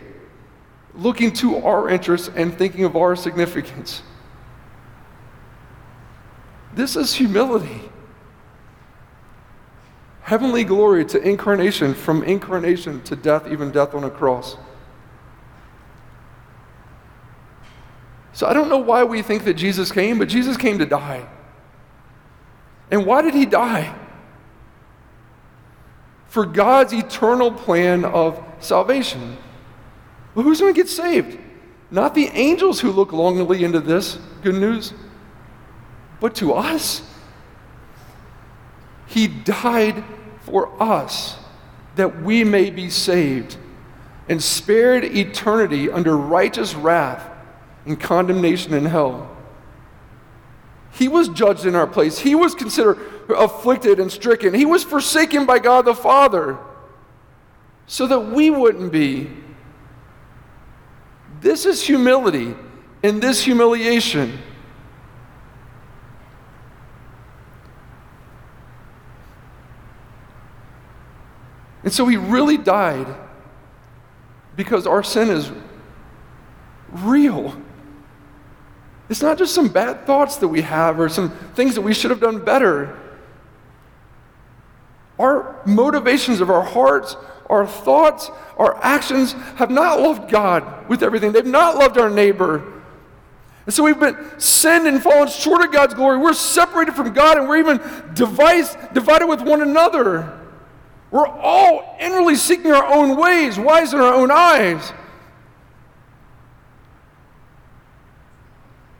looking 0.96 1.32
to 1.34 1.58
our 1.58 1.90
interests 1.90 2.30
and 2.36 2.58
thinking 2.58 2.84
of 2.86 2.96
our 2.96 3.16
significance. 3.16 4.02
This 6.74 6.96
is 6.96 7.14
humility. 7.14 7.82
Heavenly 10.22 10.64
glory 10.64 11.06
to 11.06 11.22
incarnation, 11.22 11.94
from 11.94 12.24
incarnation 12.24 13.02
to 13.04 13.16
death, 13.16 13.48
even 13.52 13.72
death 13.72 13.94
on 13.94 14.04
a 14.04 14.10
cross. 14.10 14.58
So 18.32 18.48
I 18.48 18.54
don't 18.54 18.70
know 18.70 18.78
why 18.78 19.04
we 19.04 19.22
think 19.22 19.44
that 19.44 19.54
Jesus 19.54 19.92
came, 19.92 20.18
but 20.18 20.28
Jesus 20.28 20.58
came 20.58 20.80
to 20.80 20.86
die. 20.86 21.28
And 22.90 23.06
why 23.06 23.22
did 23.22 23.36
he 23.36 23.46
die? 23.46 23.96
For 26.34 26.48
God's 26.48 26.94
eternal 26.94 27.52
plan 27.52 28.04
of 28.04 28.44
salvation. 28.60 29.38
Well, 30.34 30.44
who's 30.44 30.60
going 30.60 30.74
to 30.74 30.76
get 30.76 30.90
saved? 30.90 31.38
Not 31.92 32.16
the 32.16 32.26
angels 32.30 32.80
who 32.80 32.92
look 32.92 33.14
longingly 33.14 33.64
into 33.64 33.80
this 33.80 34.18
good 34.42 34.56
news, 34.56 34.96
but 36.20 36.34
to 36.38 36.54
us. 36.54 37.04
He 39.06 39.28
died 39.28 40.04
for 40.42 40.72
us 40.82 41.38
that 41.98 42.24
we 42.24 42.44
may 42.44 42.72
be 42.72 42.90
saved 42.90 43.58
and 44.28 44.42
spared 44.42 45.04
eternity 45.04 45.92
under 45.92 46.18
righteous 46.18 46.74
wrath 46.74 47.30
and 47.86 48.00
condemnation 48.00 48.74
in 48.74 48.86
hell. 48.86 49.38
He 50.94 51.08
was 51.08 51.30
judged 51.30 51.68
in 51.68 51.76
our 51.76 51.86
place. 51.86 52.18
He 52.18 52.34
was 52.34 52.56
considered 52.56 52.98
afflicted 53.30 54.00
and 54.00 54.12
stricken. 54.12 54.54
He 54.54 54.66
was 54.66 54.84
forsaken 54.84 55.46
by 55.46 55.60
God 55.60 55.86
the 55.86 55.96
Father 55.96 56.58
so 57.86 58.08
that 58.08 58.20
we 58.20 58.50
wouldn't 58.50 58.92
be. 58.92 59.30
This 61.42 61.66
is 61.66 61.82
humility 61.82 62.56
and 63.04 63.22
this 63.22 63.44
humiliation. 63.44 64.40
And 71.84 71.92
so 71.92 72.08
he 72.08 72.16
really 72.16 72.58
died 72.58 73.08
because 74.56 74.88
our 74.88 75.04
sin 75.04 75.30
is 75.30 75.52
real. 76.92 77.56
It's 79.10 79.22
not 79.22 79.38
just 79.38 79.54
some 79.54 79.68
bad 79.68 80.06
thoughts 80.06 80.38
that 80.38 80.48
we 80.48 80.62
have 80.62 81.00
or 81.00 81.10
some 81.10 81.32
things 81.56 81.76
that 81.76 81.82
we 81.82 81.94
should 81.94 82.10
have 82.10 82.22
done 82.22 82.44
better. 82.44 82.98
Our 85.20 85.62
motivations 85.66 86.42
of 86.42 86.50
our 86.50 86.64
hearts, 86.64 87.16
our 87.50 87.68
thoughts, 87.68 88.32
our 88.58 88.78
actions 88.84 89.34
have 89.58 89.70
not 89.70 90.00
loved 90.00 90.30
God 90.30 90.90
with 90.90 91.04
everything. 91.04 91.32
They've 91.32 91.46
not 91.46 91.78
loved 91.78 91.98
our 91.98 92.10
neighbor. 92.10 92.82
And 93.66 93.74
so 93.74 93.84
we've 93.84 94.00
been 94.00 94.18
sinned 94.40 94.88
and 94.88 95.02
fallen 95.02 95.30
short 95.30 95.64
of 95.64 95.72
God's 95.72 95.94
glory. 95.94 96.18
We're 96.18 96.34
separated 96.34 96.96
from 96.96 97.14
God 97.14 97.38
and 97.38 97.48
we're 97.48 97.60
even 97.60 97.80
devised, 98.14 98.78
divided 98.94 99.28
with 99.28 99.42
one 99.42 99.62
another. 99.62 100.40
We're 101.12 101.28
all 101.28 101.96
inwardly 102.00 102.36
seeking 102.36 102.72
our 102.72 102.86
own 102.86 103.16
ways, 103.18 103.58
wise 103.58 103.94
in 103.94 104.00
our 104.00 104.14
own 104.14 104.32
eyes. 104.32 104.92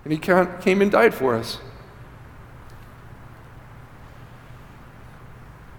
And 0.04 0.14
he 0.14 0.20
came 0.20 0.82
and 0.82 0.92
died 0.92 1.14
for 1.14 1.36
us. 1.36 1.58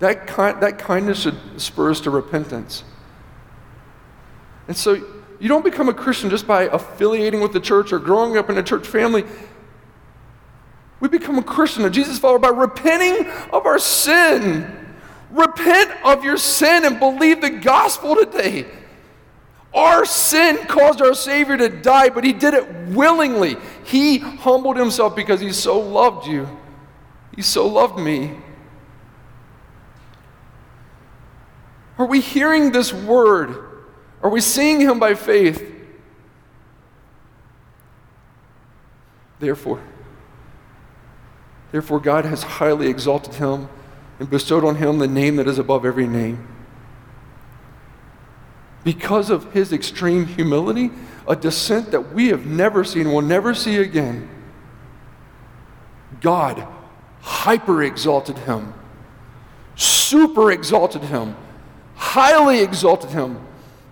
That, 0.00 0.26
kind, 0.26 0.60
that 0.62 0.78
kindness 0.78 1.20
should 1.20 1.38
spur 1.60 1.90
us 1.90 2.00
to 2.00 2.10
repentance. 2.10 2.84
And 4.66 4.76
so 4.76 4.94
you 5.38 5.48
don't 5.48 5.64
become 5.64 5.88
a 5.88 5.94
Christian 5.94 6.30
just 6.30 6.46
by 6.46 6.62
affiliating 6.62 7.40
with 7.40 7.52
the 7.52 7.60
church 7.60 7.92
or 7.92 7.98
growing 7.98 8.36
up 8.36 8.50
in 8.50 8.58
a 8.58 8.62
church 8.62 8.86
family. 8.86 9.24
We 11.00 11.08
become 11.08 11.38
a 11.38 11.42
Christian, 11.42 11.84
a 11.84 11.90
Jesus 11.90 12.18
follower, 12.18 12.38
by 12.38 12.48
repenting 12.48 13.26
of 13.52 13.66
our 13.66 13.78
sin. 13.78 14.94
Repent 15.30 15.90
of 16.04 16.24
your 16.24 16.36
sin 16.36 16.84
and 16.84 16.98
believe 16.98 17.40
the 17.40 17.50
gospel 17.50 18.16
today. 18.16 18.66
Our 19.74 20.04
sin 20.04 20.58
caused 20.66 21.02
our 21.02 21.14
Savior 21.14 21.56
to 21.56 21.68
die, 21.68 22.08
but 22.08 22.22
He 22.22 22.32
did 22.32 22.54
it 22.54 22.88
willingly. 22.88 23.56
He 23.82 24.18
humbled 24.18 24.76
Himself 24.76 25.16
because 25.16 25.40
He 25.40 25.52
so 25.52 25.78
loved 25.78 26.26
you. 26.26 26.48
He 27.34 27.42
so 27.42 27.66
loved 27.66 27.98
me. 27.98 28.36
Are 31.98 32.06
we 32.06 32.20
hearing 32.20 32.72
this 32.72 32.92
word? 32.92 33.56
Are 34.22 34.30
we 34.30 34.40
seeing 34.40 34.80
Him 34.80 34.98
by 34.98 35.14
faith? 35.14 35.72
Therefore, 39.40 39.82
therefore, 41.72 42.00
God 42.00 42.24
has 42.24 42.42
highly 42.42 42.88
exalted 42.88 43.34
Him 43.34 43.68
and 44.18 44.30
bestowed 44.30 44.64
on 44.64 44.76
Him 44.76 44.98
the 44.98 45.08
name 45.08 45.36
that 45.36 45.46
is 45.46 45.58
above 45.58 45.84
every 45.84 46.06
name 46.06 46.48
because 48.84 49.30
of 49.30 49.52
his 49.52 49.72
extreme 49.72 50.26
humility, 50.26 50.90
a 51.26 51.34
descent 51.34 51.90
that 51.90 52.12
we 52.12 52.28
have 52.28 52.46
never 52.46 52.84
seen, 52.84 53.10
will 53.10 53.22
never 53.22 53.54
see 53.54 53.76
again. 53.78 54.28
God 56.20 56.66
hyper 57.22 57.82
exalted 57.82 58.38
him, 58.38 58.74
super 59.74 60.52
exalted 60.52 61.02
him, 61.02 61.34
highly 61.94 62.60
exalted 62.60 63.10
him. 63.10 63.38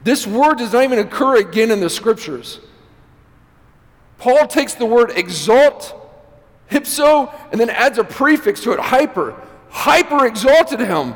This 0.04 0.26
word 0.26 0.58
does 0.58 0.72
not 0.72 0.84
even 0.84 0.98
occur 0.98 1.36
again 1.36 1.70
in 1.70 1.80
the 1.80 1.90
scriptures. 1.90 2.60
Paul 4.18 4.46
takes 4.46 4.74
the 4.74 4.86
word 4.86 5.12
exalt, 5.16 5.94
hypso, 6.70 7.32
and 7.50 7.60
then 7.60 7.70
adds 7.70 7.98
a 7.98 8.04
prefix 8.04 8.60
to 8.62 8.72
it, 8.72 8.80
hyper. 8.80 9.34
Hyper 9.68 10.26
exalted 10.26 10.80
him. 10.80 11.14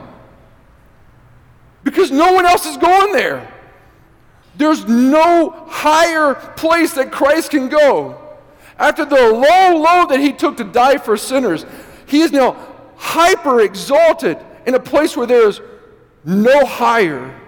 Because 1.85 2.11
no 2.11 2.33
one 2.33 2.47
else 2.47 2.67
is 2.67 2.77
going 2.77 3.13
there. 3.13 3.53
There's 4.57 4.87
no 4.87 5.51
higher 5.69 6.35
place 6.35 6.95
that 6.95 7.13
Christ 7.13 7.51
can 7.51 7.69
go. 7.69 8.21
After 8.79 9.05
the 9.05 9.15
low, 9.15 9.77
low 9.77 10.07
that 10.07 10.19
he 10.21 10.33
took 10.33 10.57
to 10.57 10.65
die 10.65 10.99
for 10.99 11.17
sinners, 11.17 11.65
he 12.07 12.21
is 12.21 12.33
now 12.33 12.57
hyper 12.97 13.61
exalted 13.61 14.39
in 14.67 14.75
a 14.75 14.81
place 14.81 15.17
where 15.17 15.27
there 15.27 15.49
is 15.49 15.61
no 16.27 16.67
higher. 16.67 17.41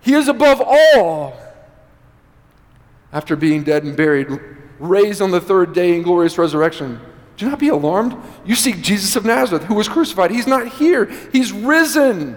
He 0.00 0.14
is 0.14 0.28
above 0.28 0.62
all. 0.64 1.36
After 3.12 3.34
being 3.34 3.64
dead 3.64 3.82
and 3.82 3.96
buried, 3.96 4.28
raised 4.78 5.20
on 5.20 5.32
the 5.32 5.40
third 5.40 5.74
day 5.74 5.96
in 5.96 6.02
glorious 6.02 6.38
resurrection. 6.38 7.00
Do 7.36 7.48
not 7.48 7.58
be 7.58 7.68
alarmed. 7.68 8.16
You 8.44 8.54
seek 8.54 8.80
Jesus 8.80 9.16
of 9.16 9.24
Nazareth, 9.24 9.64
who 9.64 9.74
was 9.74 9.88
crucified. 9.88 10.30
He's 10.30 10.46
not 10.46 10.68
here, 10.68 11.06
he's 11.32 11.52
risen. 11.52 12.36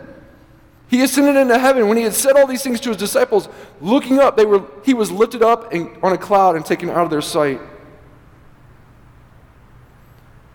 He 0.88 1.02
ascended 1.02 1.36
into 1.36 1.58
heaven. 1.58 1.88
When 1.88 1.98
he 1.98 2.04
had 2.04 2.14
said 2.14 2.36
all 2.36 2.46
these 2.46 2.62
things 2.62 2.80
to 2.82 2.90
his 2.90 2.98
disciples, 2.98 3.50
looking 3.82 4.20
up, 4.20 4.38
they 4.38 4.46
were, 4.46 4.64
he 4.86 4.94
was 4.94 5.12
lifted 5.12 5.42
up 5.42 5.74
on 6.04 6.14
a 6.14 6.18
cloud 6.18 6.56
and 6.56 6.64
taken 6.64 6.90
out 6.90 6.98
of 6.98 7.10
their 7.10 7.22
sight. 7.22 7.60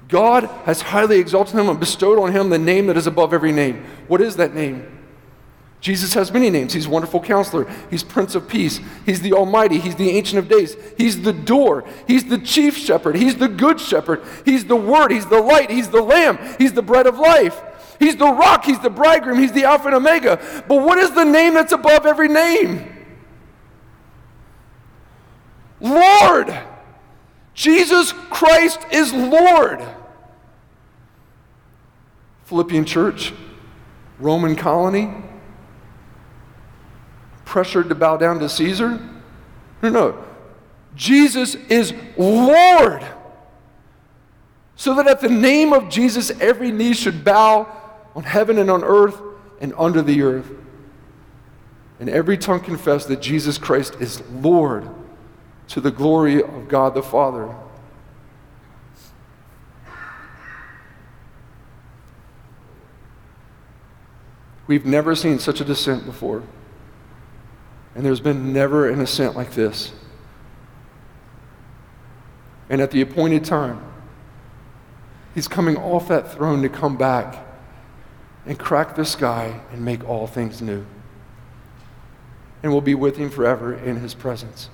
God 0.09 0.45
has 0.65 0.81
highly 0.81 1.19
exalted 1.19 1.55
him 1.55 1.69
and 1.69 1.79
bestowed 1.79 2.19
on 2.19 2.33
him 2.33 2.49
the 2.49 2.59
name 2.59 2.87
that 2.87 2.97
is 2.97 3.07
above 3.07 3.35
every 3.35 3.53
name. 3.53 3.85
What 4.09 4.21
is 4.21 4.37
that 4.37 4.55
name? 4.55 4.95
Jesus 5.81 6.15
has 6.15 6.33
many 6.33 6.51
names. 6.51 6.73
He's 6.73 6.89
wonderful 6.89 7.21
counselor. 7.21 7.71
He's 7.89 8.03
Prince 8.03 8.35
of 8.35 8.49
Peace. 8.49 8.81
He's 9.07 9.21
the 9.21 9.35
Almighty. 9.35 9.79
He's 9.79 9.95
the 9.95 10.11
Ancient 10.11 10.39
of 10.39 10.49
Days. 10.49 10.77
He's 10.97 11.23
the 11.23 11.33
door. 11.33 11.85
He's 12.07 12.25
the 12.25 12.39
chief 12.39 12.77
shepherd. 12.77 13.15
He's 13.15 13.37
the 13.37 13.47
good 13.47 13.81
shepherd. 13.81 14.23
He's 14.45 14.65
the 14.65 14.75
Word. 14.75 15.13
He's 15.13 15.27
the 15.27 15.41
light. 15.41 15.71
He's 15.71 15.89
the 15.89 16.03
Lamb. 16.03 16.39
He's 16.59 16.73
the 16.73 16.83
bread 16.83 17.07
of 17.07 17.19
life. 17.19 17.63
He's 17.99 18.17
the 18.17 18.31
rock, 18.33 18.65
He's 18.65 18.79
the 18.81 18.91
bridegroom, 18.91 19.39
He's 19.39 19.53
the 19.53 19.65
Alpha 19.65 19.87
and 19.87 19.97
Omega. 19.97 20.65
But 20.69 20.83
what 20.83 20.99
is 20.99 21.11
the 21.13 21.25
name 21.25 21.55
that's 21.55 21.73
above 21.73 22.07
every 22.07 22.29
name? 22.29 22.95
Lord. 25.81 26.57
Jesus 27.55 28.13
Christ 28.13 28.79
is 28.93 29.13
Lord. 29.13 29.85
Philippian 32.49 32.87
church, 32.87 33.35
Roman 34.19 34.57
colony, 34.57 35.15
pressured 37.45 37.91
to 37.91 37.95
bow 37.95 38.17
down 38.17 38.39
to 38.39 38.49
Caesar? 38.49 38.99
No, 39.83 39.91
no. 39.91 40.25
Jesus 40.95 41.55
is 41.55 41.93
Lord. 42.17 43.07
So 44.77 44.95
that 44.95 45.07
at 45.07 45.21
the 45.21 45.29
name 45.29 45.75
of 45.75 45.91
Jesus, 45.91 46.31
every 46.41 46.73
knee 46.73 46.95
should 46.95 47.23
bow 47.23 47.69
on 48.17 48.23
heaven 48.23 48.57
and 48.57 48.71
on 48.71 48.83
earth 48.83 49.21
and 49.61 49.75
under 49.77 50.01
the 50.01 50.23
earth. 50.23 50.51
And 52.01 52.09
every 52.09 52.39
tongue 52.39 52.61
confess 52.61 53.05
that 53.07 53.21
Jesus 53.21 53.59
Christ 53.59 53.97
is 54.01 54.23
Lord 54.31 54.89
to 55.69 55.83
the 55.83 55.91
glory 55.91 56.43
of 56.43 56.67
God 56.69 56.95
the 56.95 57.03
Father. 57.03 57.55
We've 64.69 64.85
never 64.85 65.17
seen 65.17 65.39
such 65.39 65.61
a 65.61 65.65
descent 65.65 66.05
before. 66.05 66.45
And 67.95 68.05
there's 68.05 68.21
been 68.21 68.53
never 68.53 68.89
an 68.89 69.01
ascent 69.01 69.35
like 69.35 69.53
this. 69.53 69.93
And 72.69 72.83
at 72.83 72.91
the 72.91 73.01
appointed 73.01 73.47
time, 73.47 73.83
he's 75.35 75.49
coming 75.49 75.77
off 75.79 76.07
that 76.09 76.31
throne 76.31 76.63
to 76.63 76.69
come 76.69 76.99
back 76.99 77.47
and 78.45 78.59
crack 78.59 78.95
the 78.95 79.07
sky 79.07 79.61
and 79.73 79.83
make 79.83 80.07
all 80.07 80.27
things 80.27 80.61
new. 80.61 80.85
And 82.63 82.71
we'll 82.71 82.83
be 82.83 82.95
with 82.95 83.17
him 83.17 83.31
forever 83.31 83.75
in 83.75 83.97
his 83.97 84.13
presence. 84.15 84.69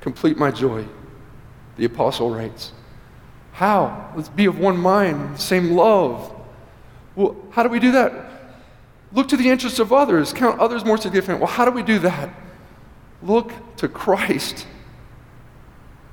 Complete 0.00 0.38
my 0.38 0.52
joy, 0.52 0.86
the 1.76 1.84
apostle 1.84 2.30
writes. 2.30 2.72
How? 3.60 4.10
Let's 4.16 4.30
be 4.30 4.46
of 4.46 4.58
one 4.58 4.78
mind, 4.78 5.38
same 5.38 5.72
love. 5.72 6.34
Well, 7.14 7.36
how 7.50 7.62
do 7.62 7.68
we 7.68 7.78
do 7.78 7.92
that? 7.92 8.10
Look 9.12 9.28
to 9.28 9.36
the 9.36 9.50
interests 9.50 9.78
of 9.78 9.92
others, 9.92 10.32
count 10.32 10.58
others 10.58 10.82
more 10.82 10.96
significant. 10.96 11.40
Well, 11.40 11.46
how 11.46 11.66
do 11.66 11.70
we 11.70 11.82
do 11.82 11.98
that? 11.98 12.30
Look 13.22 13.52
to 13.76 13.86
Christ. 13.86 14.66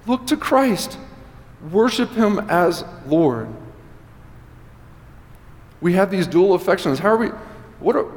Look 0.06 0.28
to 0.28 0.36
Christ. 0.36 0.98
Worship 1.72 2.12
Him 2.12 2.40
as 2.50 2.84
Lord. 3.06 3.48
We 5.80 5.94
have 5.94 6.12
these 6.12 6.28
dual 6.28 6.54
affections. 6.54 7.00
How 7.00 7.12
are 7.12 7.18
we? 7.18 7.28
What 7.80 7.96
are, 7.96 8.12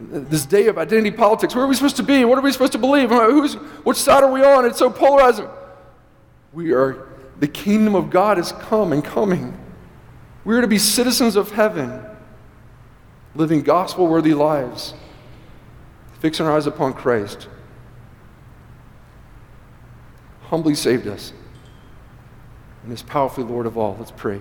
this 0.00 0.46
day 0.46 0.66
of 0.66 0.78
identity 0.78 1.12
politics? 1.12 1.54
Where 1.54 1.62
are 1.62 1.68
we 1.68 1.76
supposed 1.76 1.94
to 1.98 2.02
be? 2.02 2.24
What 2.24 2.38
are 2.38 2.42
we 2.42 2.50
supposed 2.50 2.72
to 2.72 2.78
believe? 2.78 3.10
Who's, 3.10 3.54
which 3.84 3.98
side 3.98 4.24
are 4.24 4.32
we 4.32 4.42
on? 4.42 4.64
It's 4.66 4.80
so 4.80 4.90
polarizing. 4.90 5.48
We 6.52 6.72
are, 6.72 7.06
the 7.42 7.48
kingdom 7.48 7.96
of 7.96 8.08
God 8.08 8.38
is 8.38 8.52
come 8.52 8.92
and 8.92 9.04
coming. 9.04 9.58
We 10.44 10.56
are 10.56 10.60
to 10.60 10.68
be 10.68 10.78
citizens 10.78 11.34
of 11.34 11.50
heaven, 11.50 12.00
living 13.34 13.62
gospel 13.62 14.06
worthy 14.06 14.32
lives, 14.32 14.94
fixing 16.20 16.46
our 16.46 16.52
eyes 16.52 16.68
upon 16.68 16.92
Christ. 16.92 17.48
Humbly 20.42 20.76
saved 20.76 21.08
us 21.08 21.32
and 22.84 22.92
is 22.92 23.02
powerfully 23.02 23.44
Lord 23.44 23.66
of 23.66 23.76
all. 23.76 23.96
Let's 23.98 24.12
pray. 24.12 24.40